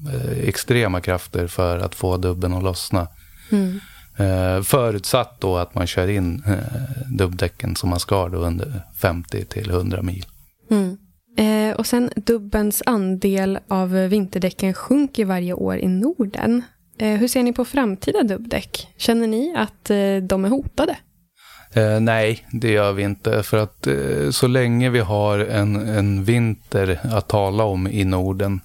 extrema 0.43 1.01
krafter 1.01 1.47
för 1.47 1.79
att 1.79 1.95
få 1.95 2.17
dubben 2.17 2.53
att 2.53 2.63
lossna. 2.63 3.07
Mm. 3.51 3.79
Eh, 4.17 4.63
förutsatt 4.63 5.41
då 5.41 5.57
att 5.57 5.75
man 5.75 5.87
kör 5.87 6.07
in 6.07 6.43
eh, 6.47 6.55
dubbdäcken 7.17 7.75
som 7.75 7.89
man 7.89 7.99
ska 7.99 8.29
då 8.29 8.37
under 8.37 8.81
50 9.01 9.45
till 9.45 9.69
100 9.69 10.01
mil. 10.01 10.25
Mm. 10.71 10.97
Eh, 11.37 11.75
och 11.77 11.85
sen 11.85 12.09
dubbens 12.15 12.83
andel 12.85 13.59
av 13.67 13.91
vinterdäcken 13.91 14.73
sjunker 14.73 15.25
varje 15.25 15.53
år 15.53 15.77
i 15.77 15.87
Norden. 15.87 16.61
Hur 16.99 17.27
ser 17.27 17.43
ni 17.43 17.53
på 17.53 17.65
framtida 17.65 18.23
dubbdäck? 18.23 18.87
Känner 18.97 19.27
ni 19.27 19.55
att 19.57 19.85
de 20.29 20.45
är 20.45 20.49
hotade? 20.49 20.95
Eh, 21.73 21.99
nej, 21.99 22.45
det 22.51 22.71
gör 22.71 22.93
vi 22.93 23.03
inte. 23.03 23.43
För 23.43 23.57
att 23.57 23.87
eh, 23.87 24.29
så 24.31 24.47
länge 24.47 24.89
vi 24.89 24.99
har 24.99 25.39
en, 25.39 25.75
en 25.75 26.23
vinter 26.23 26.99
att 27.03 27.27
tala 27.27 27.63
om 27.63 27.87
i 27.87 28.05
Norden 28.05 28.61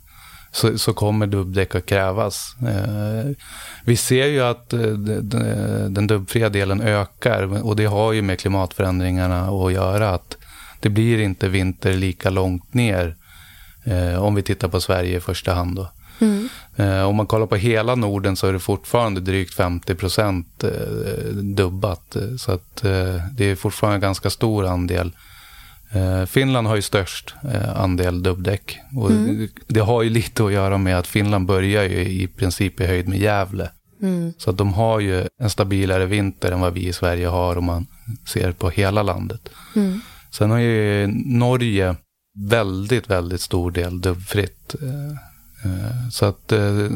så, 0.53 0.79
så 0.79 0.93
kommer 0.93 1.27
dubbdäck 1.27 1.75
att 1.75 1.87
krävas. 1.87 2.57
Eh, 2.63 3.31
vi 3.85 3.97
ser 3.97 4.27
ju 4.27 4.41
att 4.41 4.73
eh, 4.73 4.81
den 5.89 6.07
dubbfria 6.07 6.49
delen 6.49 6.81
ökar 6.81 7.67
och 7.67 7.77
det 7.77 7.85
har 7.85 8.13
ju 8.13 8.23
med 8.23 8.39
klimatförändringarna 8.39 9.49
att 9.49 9.73
göra. 9.73 10.11
att 10.11 10.37
Det 10.81 10.89
blir 10.89 11.21
inte 11.21 11.49
vinter 11.49 11.93
lika 11.93 12.31
långt 12.31 12.75
ner 12.75 13.17
eh, 13.85 14.23
om 14.23 14.35
vi 14.35 14.43
tittar 14.43 14.69
på 14.69 14.81
Sverige 14.81 15.17
i 15.17 15.21
första 15.21 15.55
hand. 15.55 15.77
Då. 15.77 15.89
Mm. 16.21 16.49
Eh, 16.77 17.03
om 17.03 17.17
man 17.17 17.27
kollar 17.27 17.47
på 17.47 17.57
hela 17.57 17.95
Norden 17.95 18.37
så 18.37 18.47
är 18.47 18.53
det 18.53 18.59
fortfarande 18.59 19.21
drygt 19.21 19.55
50 19.55 19.95
procent 19.95 20.65
eh, 20.65 21.35
dubbat. 21.35 22.17
Så 22.39 22.53
att 22.53 22.85
eh, 22.85 23.17
det 23.33 23.45
är 23.45 23.57
fortfarande 23.57 23.97
en 23.97 24.01
ganska 24.01 24.31
stor 24.31 24.67
andel 24.67 25.13
Finland 26.27 26.67
har 26.67 26.77
ju 26.77 26.83
störst 26.83 27.35
eh, 27.53 27.81
andel 27.81 28.23
dubbdäck. 28.23 28.79
Och 28.97 29.11
mm. 29.11 29.49
Det 29.67 29.81
har 29.81 30.03
ju 30.03 30.11
lite 30.11 30.45
att 30.45 30.53
göra 30.53 30.79
med 30.79 30.99
att 30.99 31.07
Finland 31.07 31.47
börjar 31.47 31.85
ju 31.85 31.99
i 31.99 32.27
princip 32.27 32.81
i 32.81 32.87
höjd 32.87 33.09
med 33.09 33.19
Gävle. 33.19 33.71
Mm. 34.03 34.33
Så 34.39 34.51
att 34.51 34.59
de 34.59 34.73
har 34.73 35.01
ju 35.01 35.27
en 35.39 35.51
stabilare 35.51 36.07
vinter 36.07 36.53
än 36.53 36.61
vad 36.61 36.73
vi 36.73 36.89
i 36.89 36.93
Sverige 36.93 37.27
har 37.27 37.59
om 37.59 37.65
man 37.65 37.87
ser 38.29 38.53
på 38.53 38.71
hela 38.71 39.03
landet. 39.03 39.49
Mm. 39.77 40.01
Sen 40.31 40.51
har 40.51 40.59
ju 40.59 41.07
Norge 41.25 41.97
väldigt, 42.51 43.11
väldigt 43.11 43.41
stor 43.41 43.71
del 43.71 44.01
dubbfritt. 44.01 44.75
Eh, 45.65 46.09
så 46.11 46.27
att 46.27 46.53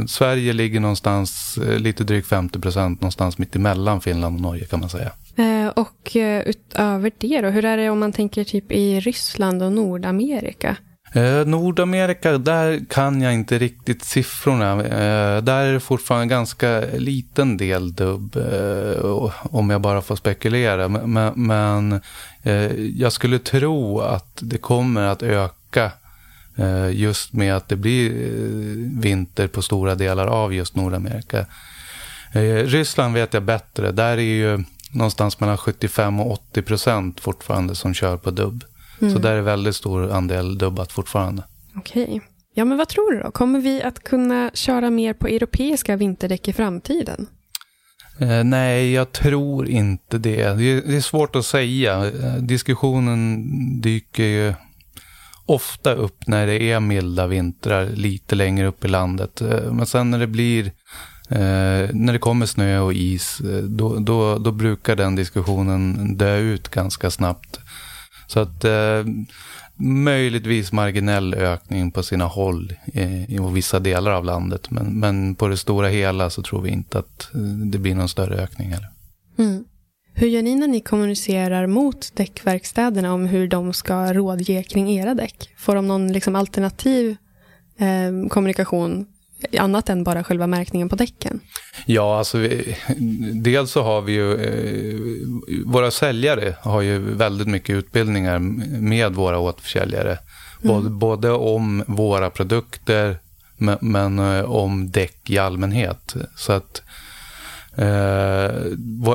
Sverige 0.09 0.53
ligger 0.53 0.81
någonstans 0.81 1.59
lite 1.79 2.05
drygt 2.05 2.29
50 2.29 2.59
procent, 2.59 3.01
någonstans 3.01 3.39
mitt 3.39 3.57
emellan 3.57 4.01
Finland 4.01 4.37
och 4.37 4.43
Norge 4.43 4.65
kan 4.65 4.81
man 4.81 4.89
säga. 4.89 5.13
Eh, 5.37 5.69
och 5.69 6.17
eh, 6.17 6.43
utöver 6.43 7.13
det 7.19 7.41
då, 7.41 7.49
hur 7.49 7.65
är 7.65 7.77
det 7.77 7.91
om 7.91 7.99
man 7.99 8.13
tänker 8.13 8.45
typ 8.45 8.73
i 8.73 9.01
Ryssland 9.01 9.63
och 9.63 9.73
Nordamerika? 9.73 10.77
Eh, 11.13 11.47
Nordamerika, 11.47 12.39
där 12.39 12.85
kan 12.89 13.23
jag 13.23 13.35
inte 13.35 13.59
riktigt 13.59 14.05
siffrorna. 14.05 14.85
Eh, 14.85 15.43
där 15.43 15.65
är 15.65 15.73
det 15.73 15.81
fortfarande 15.81 16.25
en 16.25 16.29
ganska 16.29 16.81
liten 16.81 17.57
del 17.57 17.95
dubb, 17.95 18.37
eh, 18.37 19.31
om 19.43 19.71
jag 19.71 19.81
bara 19.81 20.03
får 20.03 20.17
spekulera. 20.17 20.89
Men, 20.89 21.33
men 21.47 22.01
eh, 22.43 22.73
jag 22.77 23.13
skulle 23.13 23.39
tro 23.39 24.01
att 24.01 24.39
det 24.41 24.59
kommer 24.59 25.03
att 25.03 25.23
öka 25.23 25.91
just 26.93 27.33
med 27.33 27.57
att 27.57 27.69
det 27.69 27.77
blir 27.77 28.11
vinter 29.01 29.49
på 29.49 29.63
stora 29.63 29.95
delar 29.95 30.27
av 30.27 30.55
just 30.55 30.77
Nordamerika. 30.77 31.47
Ryssland 32.65 33.15
vet 33.15 33.35
jag 33.35 33.43
bättre. 33.43 33.93
Där 33.93 34.17
är 34.17 34.21
ju 34.21 34.65
någonstans 34.93 35.41
mellan 35.41 35.59
75 35.59 36.21
och 36.21 36.33
80 36.33 36.63
procent 36.63 37.21
fortfarande 37.21 37.75
som 37.75 37.95
kör 37.95 38.17
på 38.17 38.31
dubb. 38.31 38.65
Mm. 39.01 39.15
Så 39.15 39.19
där 39.19 39.33
är 39.33 39.41
väldigt 39.41 39.77
stor 39.77 40.11
andel 40.13 40.59
dubbat 40.59 40.93
fortfarande. 40.93 41.43
Okej. 41.77 42.03
Okay. 42.03 42.21
Ja, 42.55 42.65
men 42.65 42.79
vad 42.79 42.89
tror 42.89 43.13
du 43.13 43.21
då? 43.21 43.31
Kommer 43.31 43.61
vi 43.61 43.83
att 43.83 44.05
kunna 44.05 44.51
köra 44.55 44.91
mer 44.91 45.13
på 45.13 45.27
europeiska 45.27 45.97
vinterdäck 45.97 46.49
i 46.49 46.53
framtiden? 46.53 47.27
Eh, 48.19 48.45
nej, 48.45 48.93
jag 48.93 49.13
tror 49.13 49.69
inte 49.69 50.19
det. 50.19 50.45
det. 50.45 50.81
Det 50.81 50.97
är 50.97 51.01
svårt 51.01 51.37
att 51.37 51.47
säga. 51.47 52.07
Eh, 52.07 52.35
diskussionen 52.35 53.45
dyker 53.81 54.23
ju 54.23 54.55
ofta 55.47 55.95
upp 55.95 56.27
när 56.27 56.47
det 56.47 56.63
är 56.63 56.81
milda 56.81 57.27
vintrar 57.27 57.87
lite 57.87 58.35
längre 58.35 58.67
upp 58.67 58.85
i 58.85 58.89
landet. 58.89 59.41
Eh, 59.41 59.73
men 59.73 59.87
sen 59.87 60.11
när 60.11 60.19
det 60.19 60.27
blir 60.27 60.73
Eh, 61.29 61.91
när 61.93 62.13
det 62.13 62.19
kommer 62.19 62.47
snö 62.47 62.79
och 62.79 62.95
is, 62.95 63.41
eh, 63.41 63.63
då, 63.63 63.99
då, 63.99 64.39
då 64.39 64.53
brukar 64.53 64.97
den 64.97 65.15
diskussionen 65.15 66.17
dö 66.17 66.37
ut 66.37 66.69
ganska 66.69 67.11
snabbt. 67.11 67.61
Så 68.27 68.41
att 68.41 68.65
eh, 68.65 69.05
möjligtvis 69.79 70.73
marginell 70.73 71.35
ökning 71.35 71.91
på 71.91 72.03
sina 72.03 72.25
håll 72.25 72.73
eh, 72.93 73.31
i 73.31 73.39
vissa 73.53 73.79
delar 73.79 74.11
av 74.11 74.25
landet. 74.25 74.71
Men, 74.71 75.01
men 75.01 75.35
på 75.35 75.49
det 75.49 75.57
stora 75.57 75.89
hela 75.89 76.31
så 76.31 76.43
tror 76.43 76.63
vi 76.63 76.71
inte 76.71 76.99
att 76.99 77.35
eh, 77.35 77.41
det 77.41 77.79
blir 77.79 77.95
någon 77.95 78.09
större 78.09 78.43
ökning 78.43 78.73
heller. 78.73 78.91
Mm. 79.39 79.65
Hur 80.19 80.27
gör 80.27 80.43
ni 80.43 80.55
när 80.55 80.69
ni 80.69 80.81
kommunicerar 80.81 81.67
mot 81.67 82.17
däckverkstäderna 82.17 83.15
om 83.15 83.27
hur 83.27 83.49
de 83.49 83.73
ska 83.73 84.13
rådge 84.13 84.63
kring 84.63 84.91
era 84.91 85.15
däck? 85.15 85.51
Får 85.59 85.75
de 85.75 85.89
någon 85.89 86.13
liksom 86.13 86.37
alternativ 86.37 87.17
eh, 87.79 88.29
kommunikation 88.29 89.07
annat 89.59 89.89
än 89.89 90.05
bara 90.05 90.25
själva 90.25 90.47
märkningen 90.47 90.89
på 90.89 90.97
däcken? 90.97 91.41
Ja, 91.87 92.19
alltså 92.19 92.39
vi, 92.39 92.77
dels 93.43 93.71
så 93.71 93.83
har 93.83 94.01
vi 94.01 94.13
ju, 94.13 94.35
eh, 94.35 95.01
våra 95.67 95.91
säljare 95.91 96.57
har 96.61 96.81
ju 96.81 96.99
väldigt 96.99 97.49
mycket 97.49 97.77
utbildningar 97.77 98.39
med 98.81 99.15
våra 99.15 99.39
återförsäljare. 99.39 100.19
Mm. 100.63 100.75
Både, 100.75 100.91
både 100.91 101.31
om 101.31 101.85
våra 101.87 102.31
produkter 102.31 103.19
men, 103.57 103.79
men 103.81 104.19
eh, 104.19 104.51
om 104.51 104.91
däck 104.91 105.31
i 105.31 105.39
allmänhet. 105.39 106.15
Så 106.37 106.53
att 106.53 106.83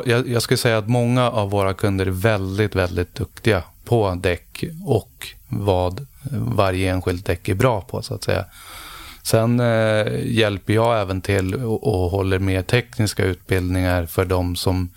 jag, 0.05 0.27
jag 0.27 0.41
skulle 0.41 0.57
säga 0.57 0.77
att 0.77 0.87
många 0.87 1.29
av 1.29 1.49
våra 1.49 1.73
kunder 1.73 2.05
är 2.05 2.11
väldigt, 2.11 2.75
väldigt 2.75 3.15
duktiga 3.15 3.63
på 3.85 4.15
däck 4.15 4.63
och 4.85 5.27
vad 5.49 6.07
varje 6.31 6.91
enskilt 6.91 7.25
däck 7.25 7.49
är 7.49 7.55
bra 7.55 7.81
på 7.81 8.01
så 8.01 8.13
att 8.13 8.23
säga. 8.23 8.45
Sen 9.23 9.59
eh, 9.59 10.07
hjälper 10.25 10.73
jag 10.73 11.01
även 11.01 11.21
till 11.21 11.55
och, 11.55 11.87
och, 11.87 12.11
håller 12.11 12.39
med 12.39 12.67
tekniska 12.67 13.25
utbildningar 13.25 14.05
för 14.05 14.25
de 14.25 14.55
som 14.55 14.89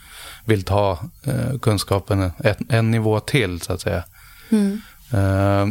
vill 0.44 0.64
ta 0.64 0.98
eh, 1.24 1.58
kunskapen 1.62 2.30
ett, 2.44 2.58
en 2.68 2.90
nivå 2.90 3.20
till, 3.20 3.60
så 3.60 3.72
att 3.72 3.80
säga. 3.80 4.04
Mm. 4.50 4.80
Eh, 5.12 5.66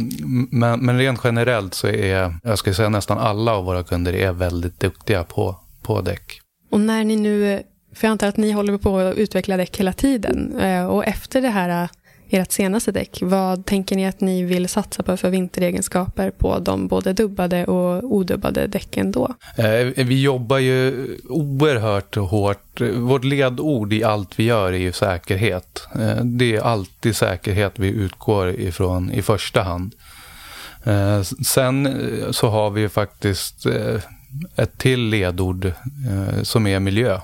men, 0.50 0.80
men 0.80 0.98
rent 0.98 1.20
generellt 1.24 1.74
så 1.74 1.86
är, 1.86 2.34
jag 2.42 2.58
skulle 2.58 2.74
säga 2.74 2.88
nästan 2.88 3.18
alla 3.18 3.52
av 3.52 3.64
våra 3.64 3.82
kunder 3.82 4.12
är 4.12 4.32
väldigt 4.32 4.80
duktiga 4.80 5.24
på, 5.24 5.56
på 5.82 6.00
däck. 6.00 6.40
Och 6.70 6.80
när 6.80 7.04
ni 7.04 7.16
nu, 7.16 7.62
för 7.94 8.06
jag 8.06 8.12
antar 8.12 8.26
att 8.26 8.36
ni 8.36 8.52
håller 8.52 8.78
på 8.78 8.98
att 8.98 9.16
utveckla 9.16 9.56
däck 9.56 9.80
hela 9.80 9.92
tiden, 9.92 10.60
eh, 10.60 10.86
och 10.86 11.04
efter 11.04 11.40
det 11.40 11.48
här 11.48 11.82
eh, 11.82 11.88
ert 12.40 12.52
senaste 12.52 12.92
däck. 12.92 13.18
Vad 13.22 13.66
tänker 13.66 13.96
ni 13.96 14.06
att 14.06 14.20
ni 14.20 14.42
vill 14.42 14.68
satsa 14.68 15.02
på 15.02 15.16
för 15.16 15.30
vinteregenskaper 15.30 16.30
på 16.30 16.58
de 16.58 16.88
både 16.88 17.12
dubbade 17.12 17.64
och 17.64 18.04
odubbade 18.14 18.66
däcken 18.66 19.12
då? 19.12 19.34
Eh, 19.56 20.04
vi 20.04 20.22
jobbar 20.22 20.58
ju 20.58 21.08
oerhört 21.28 22.16
hårt. 22.16 22.80
Vårt 22.96 23.24
ledord 23.24 23.92
i 23.92 24.04
allt 24.04 24.38
vi 24.38 24.44
gör 24.44 24.72
är 24.72 24.78
ju 24.78 24.92
säkerhet. 24.92 25.86
Det 26.22 26.56
är 26.56 26.60
alltid 26.60 27.16
säkerhet 27.16 27.72
vi 27.76 27.88
utgår 27.88 28.50
ifrån 28.50 29.10
i 29.10 29.22
första 29.22 29.62
hand. 29.62 29.94
Sen 31.46 31.88
så 32.30 32.48
har 32.48 32.70
vi 32.70 32.80
ju 32.80 32.88
faktiskt 32.88 33.66
ett 34.56 34.78
till 34.78 35.00
ledord 35.00 35.72
som 36.42 36.66
är 36.66 36.80
miljö, 36.80 37.20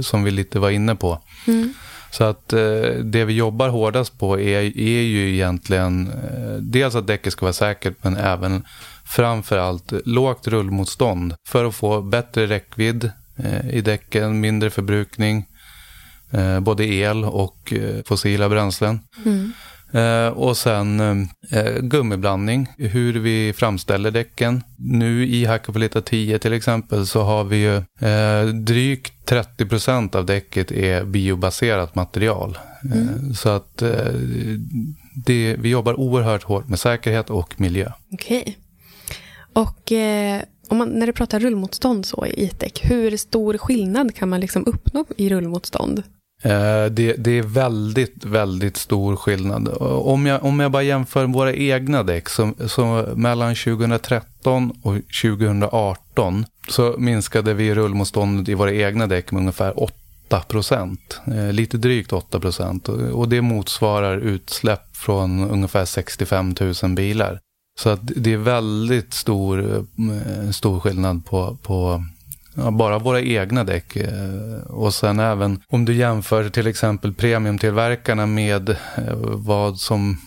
som 0.00 0.24
vi 0.24 0.30
lite 0.30 0.58
var 0.58 0.70
inne 0.70 0.94
på. 0.94 1.22
Mm. 1.46 1.74
Så 2.10 2.24
att 2.24 2.52
eh, 2.52 2.90
det 3.04 3.24
vi 3.24 3.32
jobbar 3.32 3.68
hårdast 3.68 4.18
på 4.18 4.40
är, 4.40 4.78
är 4.78 5.02
ju 5.02 5.34
egentligen 5.34 6.08
eh, 6.08 6.54
dels 6.60 6.94
att 6.94 7.06
däcket 7.06 7.32
ska 7.32 7.46
vara 7.46 7.52
säkert 7.52 7.94
men 8.02 8.16
även 8.16 8.64
framförallt 9.04 9.92
lågt 10.04 10.48
rullmotstånd 10.48 11.34
för 11.48 11.64
att 11.64 11.74
få 11.74 12.02
bättre 12.02 12.46
räckvidd 12.46 13.10
eh, 13.36 13.70
i 13.70 13.80
däcken, 13.80 14.40
mindre 14.40 14.70
förbrukning, 14.70 15.46
eh, 16.30 16.60
både 16.60 16.86
el 16.86 17.24
och 17.24 17.72
eh, 17.72 18.02
fossila 18.06 18.48
bränslen. 18.48 19.00
Mm. 19.24 19.52
Eh, 19.92 20.28
och 20.28 20.56
sen 20.56 21.00
eh, 21.50 21.78
gummiblandning, 21.80 22.68
hur 22.78 23.12
vi 23.12 23.52
framställer 23.52 24.10
däcken. 24.10 24.62
Nu 24.76 25.26
i 25.26 25.44
Hakkapeliitta 25.44 26.00
10 26.00 26.38
till 26.38 26.52
exempel 26.52 27.06
så 27.06 27.22
har 27.22 27.44
vi 27.44 27.56
ju 27.56 27.76
eh, 28.08 28.46
drygt 28.46 29.26
30 29.26 29.66
procent 29.66 30.14
av 30.14 30.26
däcket 30.26 30.72
är 30.72 31.04
biobaserat 31.04 31.94
material. 31.94 32.58
Eh, 32.84 33.00
mm. 33.00 33.34
så 33.34 33.48
att 33.48 33.82
eh, 33.82 34.12
det, 35.26 35.56
vi 35.58 35.68
jobbar 35.68 36.00
oerhört 36.00 36.42
hårt 36.42 36.68
med 36.68 36.78
säkerhet 36.78 37.30
och 37.30 37.60
miljö. 37.60 37.92
Okej. 38.12 38.40
Okay. 38.40 38.54
Och 39.52 39.92
eh, 39.92 40.42
om 40.68 40.78
man, 40.78 40.88
när 40.88 41.06
du 41.06 41.12
pratar 41.12 41.40
rullmotstånd 41.40 42.06
så 42.06 42.26
i 42.26 42.44
ett 42.44 42.60
däck, 42.60 42.80
hur 42.90 43.16
stor 43.16 43.58
skillnad 43.58 44.14
kan 44.14 44.28
man 44.28 44.40
liksom 44.40 44.66
uppnå 44.66 45.04
i 45.16 45.28
rullmotstånd? 45.28 46.02
Eh, 46.42 46.84
det, 46.90 47.12
det, 47.12 47.30
är 47.30 47.42
väldigt, 47.42 48.24
väldigt 48.24 48.76
stor 48.76 49.16
skillnad. 49.16 49.68
Om 49.80 50.26
jag, 50.26 50.44
om 50.44 50.60
jag 50.60 50.70
bara 50.70 50.82
jämför 50.82 51.26
våra 51.26 51.54
egna 51.54 52.02
däck, 52.02 52.28
så, 52.28 52.52
så 52.66 53.08
mellan 53.14 53.54
2013 53.54 54.72
och 54.82 54.94
2018 55.22 56.44
så 56.68 56.94
minskade 56.98 57.54
vi 57.54 57.74
rullmotståndet 57.74 58.48
i 58.48 58.54
våra 58.54 58.72
egna 58.72 59.06
däck 59.06 59.32
med 59.32 59.40
ungefär 59.40 59.82
8 59.82 60.40
procent. 60.40 61.20
Eh, 61.26 61.52
lite 61.52 61.76
drygt 61.76 62.12
8 62.12 62.40
procent. 62.40 62.88
Och 62.88 63.28
det 63.28 63.40
motsvarar 63.40 64.18
utsläpp 64.18 64.96
från 64.96 65.50
ungefär 65.50 65.84
65 65.84 66.54
000 66.82 66.94
bilar. 66.94 67.40
Så 67.78 67.88
att 67.88 68.00
det 68.02 68.32
är 68.32 68.36
väldigt 68.36 69.14
stor, 69.14 69.76
eh, 69.76 70.50
stor 70.50 70.80
skillnad 70.80 71.26
på, 71.26 71.56
på 71.62 72.04
Ja, 72.58 72.70
bara 72.70 72.98
våra 72.98 73.20
egna 73.20 73.64
däck. 73.64 73.96
Eh, 73.96 74.60
och 74.66 74.94
sen 74.94 75.20
även 75.20 75.60
om 75.68 75.84
du 75.84 75.94
jämför 75.94 76.48
till 76.48 76.66
exempel 76.66 77.14
premiumtillverkarna 77.14 78.26
med 78.26 78.68
eh, 78.68 78.76
vad 79.22 79.78
som 79.78 80.18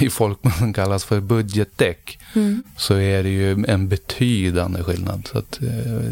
i 0.00 0.10
folkmun 0.10 0.72
kallas 0.74 1.04
för 1.04 1.20
budgetdäck. 1.20 2.18
Mm. 2.34 2.62
Så 2.76 2.94
är 2.94 3.22
det 3.22 3.28
ju 3.28 3.64
en 3.68 3.88
betydande 3.88 4.82
skillnad. 4.82 5.28
Så 5.32 5.38
att, 5.38 5.62
eh, 5.62 5.68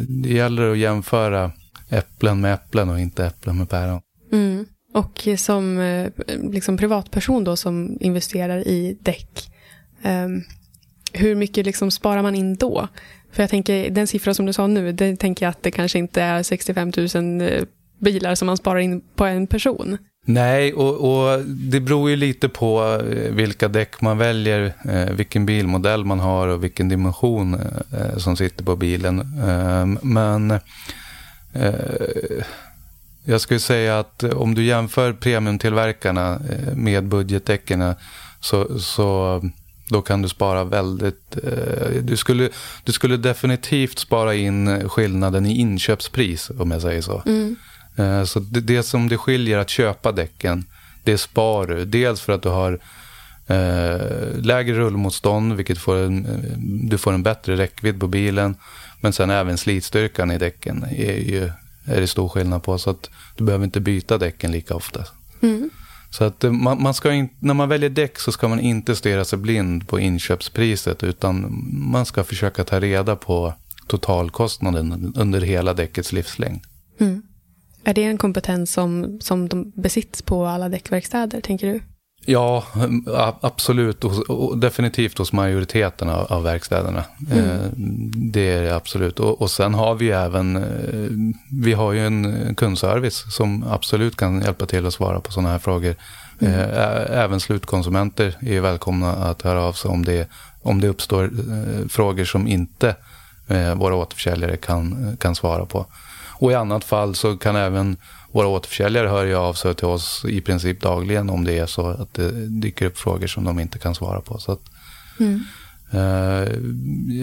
det 0.08 0.32
gäller 0.32 0.70
att 0.70 0.78
jämföra 0.78 1.52
äpplen 1.88 2.40
med 2.40 2.54
äpplen 2.54 2.88
och 2.88 3.00
inte 3.00 3.26
äpplen 3.26 3.58
med 3.58 3.68
päron. 3.68 4.00
Mm. 4.32 4.66
Och 4.94 5.28
som 5.36 5.78
liksom 6.52 6.76
privatperson 6.76 7.44
då 7.44 7.56
som 7.56 7.96
investerar 8.00 8.68
i 8.68 8.98
däck. 9.00 9.50
Um, 10.02 10.44
hur 11.12 11.34
mycket 11.34 11.66
liksom 11.66 11.90
sparar 11.90 12.22
man 12.22 12.34
in 12.34 12.56
då? 12.56 12.88
För 13.32 13.42
jag 13.42 13.50
tänker, 13.50 13.90
den 13.90 14.06
siffra 14.06 14.34
som 14.34 14.46
du 14.46 14.52
sa 14.52 14.66
nu, 14.66 14.92
det 14.92 15.16
tänker 15.16 15.46
jag 15.46 15.50
att 15.50 15.62
det 15.62 15.70
kanske 15.70 15.98
inte 15.98 16.22
är 16.22 16.42
65 16.42 16.92
000 17.14 17.40
eh, 17.40 17.62
bilar 17.98 18.34
som 18.34 18.46
man 18.46 18.56
sparar 18.56 18.78
in 18.78 19.00
på 19.16 19.24
en 19.24 19.46
person. 19.46 19.98
Nej, 20.26 20.74
och, 20.74 20.94
och, 20.94 21.40
det 21.46 21.80
beror 21.80 22.10
ju 22.10 22.16
lite 22.16 22.48
på 22.48 23.00
eh, 23.10 23.34
vilka 23.34 23.68
däck 23.68 24.00
man 24.00 24.18
väljer, 24.18 24.72
eh, 24.84 25.14
vilken 25.14 25.46
bilmodell 25.46 26.04
man 26.04 26.20
har 26.20 26.48
och 26.48 26.64
vilken 26.64 26.88
dimension 26.88 27.60
som 28.16 28.36
sitter 28.36 28.64
på 28.64 28.76
bilen. 28.76 29.40
Men 30.02 30.58
jag 33.24 33.40
skulle 33.40 33.60
säga 33.60 33.98
att 33.98 34.22
om 34.22 34.54
du 34.54 34.64
jämför 34.64 35.12
premiumtillverkarna 35.12 36.40
med 36.74 37.04
budgetdäcken 37.04 37.94
så, 38.40 38.78
så 38.80 39.40
då 39.90 40.02
kan 40.02 40.22
du 40.22 40.28
spara 40.28 40.64
väldigt... 40.64 41.36
Eh, 41.44 42.02
du, 42.02 42.16
skulle, 42.16 42.48
du 42.84 42.92
skulle 42.92 43.16
definitivt 43.16 43.98
spara 43.98 44.34
in 44.34 44.88
skillnaden 44.88 45.46
i 45.46 45.58
inköpspris, 45.60 46.50
om 46.58 46.70
jag 46.70 46.82
säger 46.82 47.02
så. 47.02 47.22
Mm. 47.26 47.56
Eh, 47.96 48.24
så 48.24 48.40
det, 48.40 48.60
det, 48.60 48.82
som 48.82 49.08
det 49.08 49.16
skiljer 49.18 49.58
att 49.58 49.70
köpa 49.70 50.12
däcken, 50.12 50.64
det 51.04 51.18
spar 51.18 51.66
du. 51.66 51.84
Dels 51.84 52.20
för 52.20 52.32
att 52.32 52.42
du 52.42 52.48
har 52.48 52.72
eh, 53.46 54.40
lägre 54.42 54.78
rullmotstånd, 54.78 55.52
vilket 55.52 55.78
får 55.78 55.96
en, 55.96 56.26
du 56.90 56.98
får 56.98 57.12
en 57.12 57.22
bättre 57.22 57.56
räckvidd 57.56 58.00
på 58.00 58.06
bilen. 58.06 58.56
Men 59.00 59.12
sen 59.12 59.30
även 59.30 59.58
slitstyrkan 59.58 60.30
i 60.30 60.38
däcken 60.38 60.84
är, 60.90 61.16
ju, 61.16 61.50
är 61.84 62.00
det 62.00 62.06
stor 62.06 62.28
skillnad 62.28 62.62
på. 62.62 62.78
Så 62.78 62.90
att 62.90 63.10
du 63.36 63.44
behöver 63.44 63.64
inte 63.64 63.80
byta 63.80 64.18
däcken 64.18 64.52
lika 64.52 64.74
ofta. 64.74 65.04
Mm. 65.40 65.70
Så 66.10 66.24
att 66.24 66.44
eh, 66.44 66.52
man, 66.52 66.82
man 66.82 66.94
ska 66.94 67.12
in, 67.12 67.28
när 67.38 67.54
man 67.54 67.68
väljer 67.68 67.90
däck 67.90 68.18
så 68.18 68.32
ska 68.32 68.48
man 68.48 68.60
inte 68.60 68.96
stirra 68.96 69.24
sig 69.24 69.38
blind 69.38 69.88
på 69.88 70.00
inköpspriset 70.00 71.02
utan 71.02 71.64
man 71.90 72.06
ska 72.06 72.24
försöka 72.24 72.64
ta 72.64 72.80
reda 72.80 73.16
på 73.16 73.54
totalkostnaden 73.86 75.12
under 75.16 75.40
hela 75.40 75.74
däckets 75.74 76.12
livslängd. 76.12 76.60
Mm. 77.00 77.22
Är 77.84 77.94
det 77.94 78.04
en 78.04 78.18
kompetens 78.18 78.72
som, 78.72 79.20
som 79.20 79.48
de 79.48 79.72
besitts 79.76 80.22
på 80.22 80.46
alla 80.46 80.68
däckverkstäder, 80.68 81.40
tänker 81.40 81.66
du? 81.66 81.80
Ja, 82.26 82.64
absolut. 83.40 84.04
Och, 84.04 84.58
definitivt 84.58 85.18
hos 85.18 85.32
majoriteten 85.32 86.10
av, 86.10 86.42
verkstäderna. 86.42 87.04
Mm. 87.30 87.50
Eh, 87.50 87.60
det 88.32 88.52
är 88.52 88.62
det 88.62 88.76
absolut. 88.76 89.20
Och, 89.20 89.50
sen 89.50 89.74
har 89.74 89.94
vi 89.94 90.10
även, 90.10 90.56
eh, 90.56 91.32
vi 91.62 91.72
har 91.72 91.92
ju 91.92 92.06
en 92.06 92.54
kundservice 92.54 93.34
som 93.34 93.64
absolut 93.70 94.16
kan 94.16 94.40
hjälpa 94.40 94.66
till 94.66 94.86
att 94.86 94.94
svara 94.94 95.20
på 95.20 95.32
sådana 95.32 95.48
här 95.48 95.58
frågor. 95.58 95.94
Mm. 96.40 96.54
Även 97.10 97.40
slutkonsumenter 97.40 98.36
är 98.40 98.60
välkomna 98.60 99.12
att 99.12 99.42
höra 99.42 99.62
av 99.62 99.72
sig 99.72 99.90
om 99.90 100.04
det, 100.04 100.28
om 100.62 100.80
det 100.80 100.88
uppstår 100.88 101.30
frågor 101.88 102.24
som 102.24 102.48
inte 102.48 102.96
våra 103.76 103.94
återförsäljare 103.94 104.56
kan, 104.56 105.16
kan 105.20 105.34
svara 105.34 105.66
på. 105.66 105.86
Och 106.40 106.52
i 106.52 106.54
annat 106.54 106.84
fall 106.84 107.14
så 107.14 107.36
kan 107.36 107.56
även 107.56 107.96
våra 108.32 108.46
återförsäljare 108.46 109.08
hör 109.08 109.24
ju 109.24 109.34
av 109.34 109.54
sig 109.54 109.74
till 109.74 109.86
oss 109.86 110.24
i 110.28 110.40
princip 110.40 110.80
dagligen 110.80 111.30
om 111.30 111.44
det 111.44 111.58
är 111.58 111.66
så 111.66 111.86
att 111.86 112.14
det 112.14 112.30
dyker 112.48 112.86
upp 112.86 112.98
frågor 112.98 113.26
som 113.26 113.44
de 113.44 113.58
inte 113.60 113.78
kan 113.78 113.94
svara 113.94 114.20
på. 114.20 114.38
Så 114.38 114.52
att, 114.52 114.60
mm. 115.20 115.44
eh, 115.92 116.48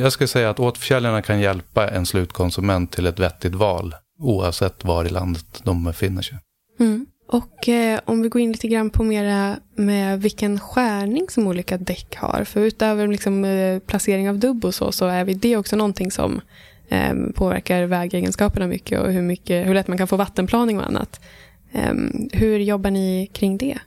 jag 0.02 0.12
skulle 0.12 0.28
säga 0.28 0.50
att 0.50 0.60
återförsäljarna 0.60 1.22
kan 1.22 1.40
hjälpa 1.40 1.88
en 1.88 2.06
slutkonsument 2.06 2.92
till 2.92 3.08
ett 3.08 3.20
vettigt 3.20 3.56
val 3.56 3.96
oavsett 4.20 4.84
var 4.84 5.06
i 5.06 5.10
landet 5.10 5.62
de 5.64 5.84
befinner 5.84 6.22
sig. 6.22 6.38
Mm. 6.80 7.06
Och 7.28 7.70
eh, 7.70 8.00
om 8.06 8.22
vi 8.22 8.30
går 8.30 8.42
in 8.42 8.52
lite 8.52 8.68
grann 8.68 8.90
på 8.90 9.04
mera 9.04 9.56
med 9.76 10.22
vilken 10.22 10.60
skärning 10.60 11.26
som 11.30 11.48
olika 11.48 11.78
däck 11.78 12.16
har. 12.16 12.44
För 12.44 12.62
utöver 12.62 13.08
liksom, 13.08 13.46
eh, 13.46 13.80
placering 13.80 14.30
av 14.30 14.40
dubb 14.40 14.66
och 14.66 14.76
så, 14.76 14.92
så 14.92 15.06
är 15.06 15.26
det 15.26 15.58
också 15.58 15.76
någonting 15.76 16.12
som 16.12 16.42
eh, 16.90 17.14
påverkar 17.36 17.84
vägegenskaperna 17.84 18.68
mycket 18.68 19.00
och 19.00 19.12
hur, 19.12 19.22
mycket, 19.22 19.68
hur 19.68 19.74
lätt 19.74 19.88
man 19.88 19.98
kan 19.98 20.08
få 20.08 20.16
vattenplaning 20.16 20.80
och 20.80 20.88
annat. 20.88 21.20
Eh, 21.72 21.94
hur 22.32 22.60
jobbar 22.60 22.92
ni 22.92 23.30
kring 23.34 23.58
det? 23.58 23.78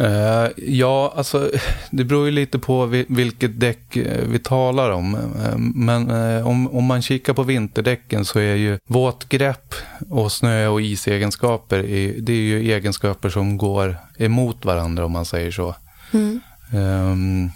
Uh, 0.00 0.48
ja, 0.56 1.12
alltså 1.16 1.50
det 1.90 2.04
beror 2.04 2.26
ju 2.26 2.30
lite 2.30 2.58
på 2.58 2.86
vilket 3.08 3.60
däck 3.60 3.96
eh, 3.96 4.28
vi 4.28 4.38
talar 4.38 4.90
om. 4.90 5.14
Uh, 5.14 5.58
men 5.58 6.10
uh, 6.10 6.46
om, 6.48 6.68
om 6.68 6.84
man 6.84 7.02
kikar 7.02 7.32
på 7.32 7.42
vinterdäcken 7.42 8.24
så 8.24 8.38
är 8.38 8.54
ju 8.54 8.78
våtgrepp 8.86 9.74
och 10.10 10.32
snö 10.32 10.66
och 10.66 10.80
isegenskaper 10.80 11.78
det 12.20 12.32
är 12.32 12.36
ju 12.36 12.72
egenskaper 12.72 13.28
som 13.28 13.58
går 13.58 13.96
emot 14.18 14.64
varandra 14.64 15.04
om 15.04 15.12
man 15.12 15.24
säger 15.24 15.50
så. 15.50 15.74
Mm. 16.12 16.40
Um, 16.72 17.50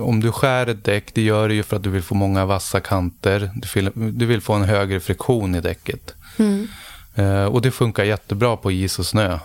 om 0.00 0.20
du 0.20 0.32
skär 0.32 0.66
ett 0.66 0.84
däck, 0.84 1.14
det 1.14 1.22
gör 1.22 1.48
du 1.48 1.54
ju 1.54 1.62
för 1.62 1.76
att 1.76 1.82
du 1.82 1.90
vill 1.90 2.02
få 2.02 2.14
många 2.14 2.46
vassa 2.46 2.80
kanter. 2.80 3.50
Du 3.54 3.68
vill, 3.74 3.90
du 4.18 4.26
vill 4.26 4.40
få 4.40 4.52
en 4.52 4.64
högre 4.64 5.00
friktion 5.00 5.54
i 5.54 5.60
däcket. 5.60 6.14
Mm. 6.36 6.68
Eh, 7.14 7.44
och 7.44 7.62
det 7.62 7.70
funkar 7.70 8.04
jättebra 8.04 8.56
på 8.56 8.72
is 8.72 8.98
och 8.98 9.06
snö. 9.06 9.38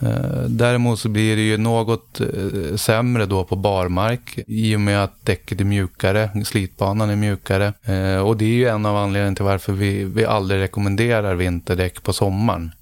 Eh, 0.00 0.40
däremot 0.48 1.00
så 1.00 1.08
blir 1.08 1.36
det 1.36 1.42
ju 1.42 1.56
något 1.56 2.20
eh, 2.20 2.76
sämre 2.76 3.26
då 3.26 3.44
på 3.44 3.56
barmark 3.56 4.38
i 4.46 4.76
och 4.76 4.80
med 4.80 5.04
att 5.04 5.26
däcket 5.26 5.60
är 5.60 5.64
mjukare, 5.64 6.44
slitbanan 6.44 7.10
är 7.10 7.16
mjukare. 7.16 7.72
Eh, 7.82 8.20
och 8.20 8.36
det 8.36 8.44
är 8.44 8.54
ju 8.54 8.68
en 8.68 8.86
av 8.86 8.96
anledningarna 8.96 9.36
till 9.36 9.44
varför 9.44 9.72
vi, 9.72 10.04
vi 10.04 10.24
aldrig 10.24 10.60
rekommenderar 10.60 11.34
vinterdäck 11.34 12.02
på 12.02 12.12
sommaren. 12.12 12.72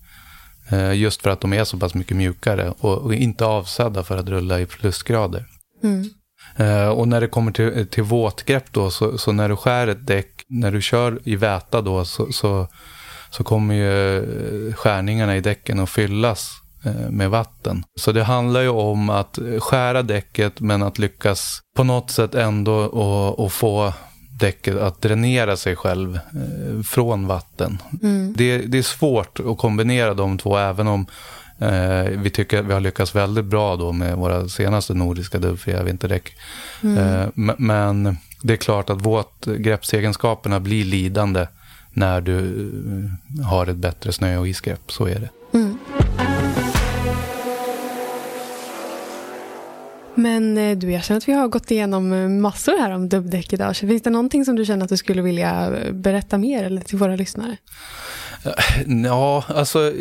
Eh, 0.68 0.94
just 0.94 1.22
för 1.22 1.30
att 1.30 1.40
de 1.40 1.52
är 1.52 1.64
så 1.64 1.78
pass 1.78 1.94
mycket 1.94 2.16
mjukare 2.16 2.72
och, 2.78 2.98
och 2.98 3.14
inte 3.14 3.44
avsedda 3.44 4.04
för 4.04 4.16
att 4.16 4.28
rulla 4.28 4.60
i 4.60 4.66
plusgrader. 4.66 5.46
Mm. 5.82 6.10
Eh, 6.56 6.88
och 6.88 7.08
när 7.08 7.20
det 7.20 7.26
kommer 7.26 7.52
till, 7.52 7.86
till 7.86 8.02
våtgrepp 8.02 8.72
då, 8.72 8.90
så, 8.90 9.18
så, 9.18 9.32
när 9.32 9.48
du 9.48 9.56
skär 9.56 9.86
ett 9.86 10.06
däck, 10.06 10.44
när 10.48 10.70
du 10.70 10.82
kör 10.82 11.20
i 11.24 11.36
väta 11.36 11.82
då, 11.82 12.04
så, 12.04 12.32
så, 12.32 12.68
så 13.30 13.44
kommer 13.44 13.74
ju 13.74 14.16
eh, 14.16 14.74
skärningarna 14.74 15.36
i 15.36 15.40
däcken 15.40 15.80
att 15.80 15.90
fyllas 15.90 16.50
eh, 16.84 17.10
med 17.10 17.30
vatten. 17.30 17.84
Så 18.00 18.12
det 18.12 18.24
handlar 18.24 18.60
ju 18.60 18.68
om 18.68 19.10
att 19.10 19.38
skära 19.58 20.02
däcket 20.02 20.60
men 20.60 20.82
att 20.82 20.98
lyckas 20.98 21.60
på 21.76 21.84
något 21.84 22.10
sätt 22.10 22.34
ändå 22.34 22.74
och, 22.74 23.44
och 23.44 23.52
få 23.52 23.92
däcket 24.40 24.76
att 24.76 25.02
dränera 25.02 25.56
sig 25.56 25.76
själv 25.76 26.18
från 26.90 27.26
vatten. 27.26 27.78
Mm. 28.02 28.34
Det, 28.36 28.58
det, 28.58 28.78
är 28.78 28.82
svårt 28.82 29.40
att 29.40 29.58
kombinera 29.58 30.14
de 30.14 30.38
två 30.38 30.58
även 30.58 30.86
om 30.86 31.06
vi 32.16 32.30
tycker 32.30 32.58
att 32.58 32.66
vi 32.66 32.72
har 32.72 32.80
lyckats 32.80 33.14
väldigt 33.14 33.44
bra 33.44 33.76
då 33.76 33.92
med 33.92 34.16
våra 34.16 34.48
senaste 34.48 34.94
nordiska 34.94 35.38
dubbfria 35.38 35.82
vinterdäck. 35.82 36.36
Mm. 36.82 36.98
Eh, 36.98 37.54
men 37.58 38.16
det 38.42 38.52
är 38.52 38.56
klart 38.56 38.90
att 38.90 39.02
våtgreppsegenskaperna 39.02 40.60
blir 40.60 40.84
lidande 40.84 41.46
när 41.92 42.20
du 42.20 42.38
eh, 43.38 43.46
har 43.46 43.66
ett 43.66 43.76
bättre 43.76 44.12
snö 44.12 44.38
och 44.38 44.48
isgrepp. 44.48 44.92
Så 44.92 45.06
är 45.06 45.20
det. 45.20 45.58
Mm. 45.58 45.78
Men 50.14 50.58
eh, 50.58 50.76
du, 50.78 50.92
jag 50.92 51.04
känner 51.04 51.18
att 51.18 51.28
vi 51.28 51.32
har 51.32 51.48
gått 51.48 51.70
igenom 51.70 52.40
massor 52.40 52.78
här 52.78 52.90
om 52.90 53.08
dubbdäck 53.08 53.52
idag. 53.52 53.76
Så 53.76 53.86
finns 53.86 54.02
det 54.02 54.10
någonting 54.10 54.44
som 54.44 54.56
du 54.56 54.64
känner 54.64 54.84
att 54.84 54.90
du 54.90 54.96
skulle 54.96 55.22
vilja 55.22 55.72
berätta 55.92 56.38
mer 56.38 56.64
eller 56.64 56.80
till 56.80 56.98
våra 56.98 57.16
lyssnare? 57.16 57.56
Ja, 59.04 59.44
alltså 59.48 59.92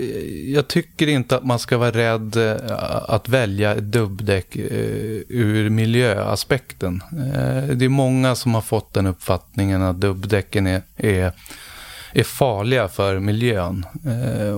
jag 0.45 0.67
tycker 0.67 1.07
inte 1.07 1.35
att 1.35 1.45
man 1.45 1.59
ska 1.59 1.77
vara 1.77 1.91
rädd 1.91 2.35
eh, 2.35 2.55
att 3.07 3.29
välja 3.29 3.75
ett 3.75 3.83
dubbdäck 3.83 4.55
eh, 4.55 5.21
ur 5.29 5.69
miljöaspekten. 5.69 7.03
Eh, 7.11 7.75
det 7.75 7.85
är 7.85 7.89
många 7.89 8.35
som 8.35 8.53
har 8.53 8.61
fått 8.61 8.93
den 8.93 9.07
uppfattningen 9.07 9.81
att 9.81 10.01
dubbdäcken 10.01 10.67
är, 10.67 10.81
är, 10.97 11.31
är 12.13 12.23
farliga 12.23 12.87
för 12.87 13.19
miljön. 13.19 13.85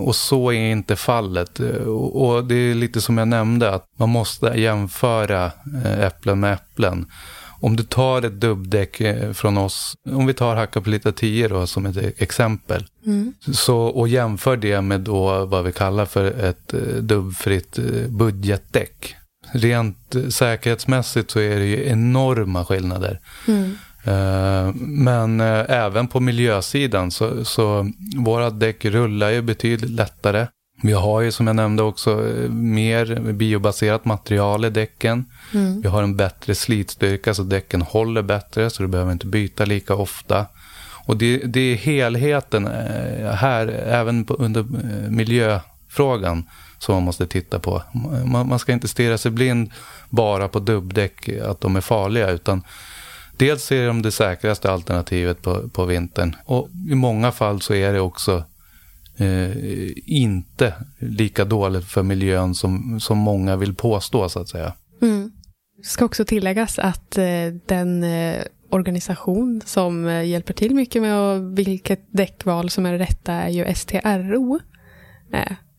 Och 0.05 0.15
så 0.15 0.51
är 0.51 0.71
inte 0.71 0.95
fallet. 0.95 1.59
Och 1.85 2.45
det 2.45 2.55
är 2.55 2.75
lite 2.75 3.01
som 3.01 3.17
jag 3.17 3.27
nämnde, 3.27 3.73
att 3.73 3.85
man 3.97 4.09
måste 4.09 4.47
jämföra 4.47 5.51
äpplen 5.99 6.39
med 6.39 6.53
äpplen 6.53 7.05
om 7.59 7.75
du 7.75 7.83
tar 7.83 8.21
ett 8.21 8.41
dubbdäck 8.41 9.01
eh, 9.01 9.33
från 9.33 9.57
oss, 9.57 9.93
om 10.09 10.25
vi 10.25 10.33
tar 10.33 10.55
Hakkapeliitta 10.55 11.11
10 11.11 11.47
då 11.47 11.67
som 11.67 11.85
ett 11.85 12.21
exempel, 12.21 12.85
mm. 13.05 13.33
så, 13.53 13.77
och 13.77 14.07
jämför 14.07 14.57
det 14.57 14.81
med 14.81 15.01
då 15.01 15.45
vad 15.45 15.63
vi 15.63 15.71
kallar 15.71 16.05
för 16.05 16.25
ett 16.25 16.73
eh, 16.73 16.79
dubbfritt 16.79 17.77
eh, 17.77 18.07
budgetdäck. 18.09 19.15
Rent 19.51 20.15
säkerhetsmässigt 20.29 21.31
så 21.31 21.39
är 21.39 21.55
det 21.55 21.65
ju 21.65 21.87
enorma 21.87 22.65
skillnader. 22.65 23.19
Mm. 23.47 23.77
Men 24.75 25.39
även 25.41 26.07
på 26.07 26.19
miljösidan 26.19 27.11
så, 27.11 27.45
så 27.45 27.91
våra 28.17 28.49
däck 28.49 28.85
rullar 28.85 29.29
ju 29.29 29.41
betydligt 29.41 29.89
lättare. 29.89 30.47
Vi 30.81 30.93
har 30.93 31.21
ju 31.21 31.31
som 31.31 31.47
jag 31.47 31.55
nämnde 31.55 31.83
också 31.83 32.15
mer 32.49 33.31
biobaserat 33.33 34.05
material 34.05 34.65
i 34.65 34.69
däcken. 34.69 35.25
Mm. 35.53 35.81
Vi 35.81 35.87
har 35.87 36.03
en 36.03 36.15
bättre 36.15 36.55
slitstyrka 36.55 37.33
så 37.33 37.43
däcken 37.43 37.81
håller 37.81 38.21
bättre 38.21 38.69
så 38.69 38.83
du 38.83 38.87
behöver 38.87 39.11
inte 39.11 39.25
byta 39.25 39.65
lika 39.65 39.95
ofta. 39.95 40.45
Och 41.07 41.17
det, 41.17 41.37
det 41.37 41.59
är 41.59 41.75
helheten 41.75 42.67
eh, 42.67 43.31
här, 43.31 43.67
även 43.67 44.25
på, 44.25 44.33
under 44.33 44.61
eh, 44.61 45.09
miljöfrågan, 45.09 46.43
som 46.77 46.95
man 46.95 47.03
måste 47.03 47.27
titta 47.27 47.59
på. 47.59 47.83
Man, 48.25 48.47
man 48.47 48.59
ska 48.59 48.73
inte 48.73 48.87
stirra 48.87 49.17
sig 49.17 49.31
blind 49.31 49.71
bara 50.09 50.47
på 50.47 50.59
dubbdäck, 50.59 51.29
att 51.29 51.61
de 51.61 51.75
är 51.75 51.81
farliga, 51.81 52.29
utan 52.29 52.63
dels 53.37 53.71
är 53.71 53.87
de 53.87 54.01
det 54.01 54.11
säkraste 54.11 54.71
alternativet 54.71 55.41
på, 55.41 55.69
på 55.69 55.85
vintern. 55.85 56.35
Och 56.45 56.69
i 56.89 56.95
många 56.95 57.31
fall 57.31 57.61
så 57.61 57.73
är 57.73 57.93
det 57.93 57.99
också 57.99 58.43
eh, 59.17 59.51
inte 60.05 60.73
lika 60.99 61.45
dåligt 61.45 61.85
för 61.85 62.03
miljön 62.03 62.55
som, 62.55 62.99
som 62.99 63.17
många 63.17 63.55
vill 63.55 63.75
påstå, 63.75 64.29
så 64.29 64.39
att 64.39 64.49
säga. 64.49 64.73
Mm. 65.01 65.31
Ska 65.83 66.05
också 66.05 66.25
tilläggas 66.25 66.79
att 66.79 67.17
eh, 67.17 67.25
den 67.65 68.03
eh, 68.03 68.43
organisation 68.69 69.61
som 69.65 70.07
eh, 70.07 70.23
hjälper 70.23 70.53
till 70.53 70.75
mycket 70.75 71.01
med 71.01 71.41
vilket 71.41 72.01
däckval 72.11 72.69
som 72.69 72.85
är 72.85 72.91
det 72.91 72.99
rätta 72.99 73.33
är 73.33 73.49
ju 73.49 73.73
STRO. 73.75 74.59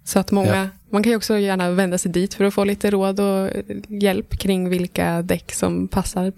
Så 0.05 0.19
att 0.19 0.31
många, 0.31 0.57
ja. 0.57 0.69
man 0.91 1.03
kan 1.03 1.11
ju 1.11 1.17
också 1.17 1.39
gärna 1.39 1.71
vända 1.71 1.99
sig 1.99 2.13
dit 2.13 2.35
för 2.35 2.45
att 2.45 2.55
få 2.55 2.65
lite 2.65 2.91
råd 2.91 3.21
och 3.21 3.51
hjälp 3.89 4.39
kring 4.39 4.69
vilka 4.69 5.23
däck 5.23 5.53
som 5.53 5.89
passar 5.89 6.33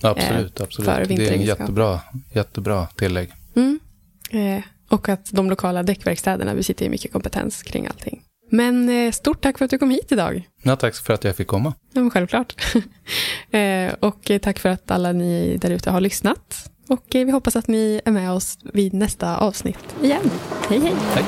Absolut, 0.00 0.60
absolut. 0.60 0.90
För 0.90 1.04
det 1.04 1.28
är 1.28 1.32
en 1.32 1.42
jättebra, 1.42 2.00
jättebra 2.32 2.86
tillägg. 2.86 3.32
Mm. 3.56 3.78
Och 4.88 5.08
att 5.08 5.32
de 5.32 5.50
lokala 5.50 5.82
däckverkstäderna 5.82 6.54
besitter 6.54 6.88
mycket 6.88 7.12
kompetens 7.12 7.62
kring 7.62 7.86
allting. 7.86 8.22
Men 8.50 8.88
eh, 8.88 9.12
stort 9.12 9.40
tack 9.40 9.58
för 9.58 9.64
att 9.64 9.70
du 9.70 9.78
kom 9.78 9.90
hit 9.90 10.12
idag. 10.12 10.48
Ja, 10.62 10.76
tack 10.76 10.94
för 10.94 11.14
att 11.14 11.24
jag 11.24 11.36
fick 11.36 11.46
komma. 11.46 11.74
Ja, 11.92 12.10
självklart. 12.10 12.74
Eh, 13.50 13.92
och 14.00 14.30
tack 14.42 14.58
för 14.58 14.68
att 14.68 14.90
alla 14.90 15.12
ni 15.12 15.56
där 15.56 15.70
ute 15.70 15.90
har 15.90 16.00
lyssnat. 16.00 16.70
Och 16.88 17.14
eh, 17.14 17.24
vi 17.26 17.32
hoppas 17.32 17.56
att 17.56 17.68
ni 17.68 18.00
är 18.04 18.12
med 18.12 18.32
oss 18.32 18.58
vid 18.72 18.94
nästa 18.94 19.36
avsnitt 19.36 19.96
igen. 20.02 20.30
Hej, 20.68 20.80
hej. 20.80 20.94
Tack. 21.14 21.24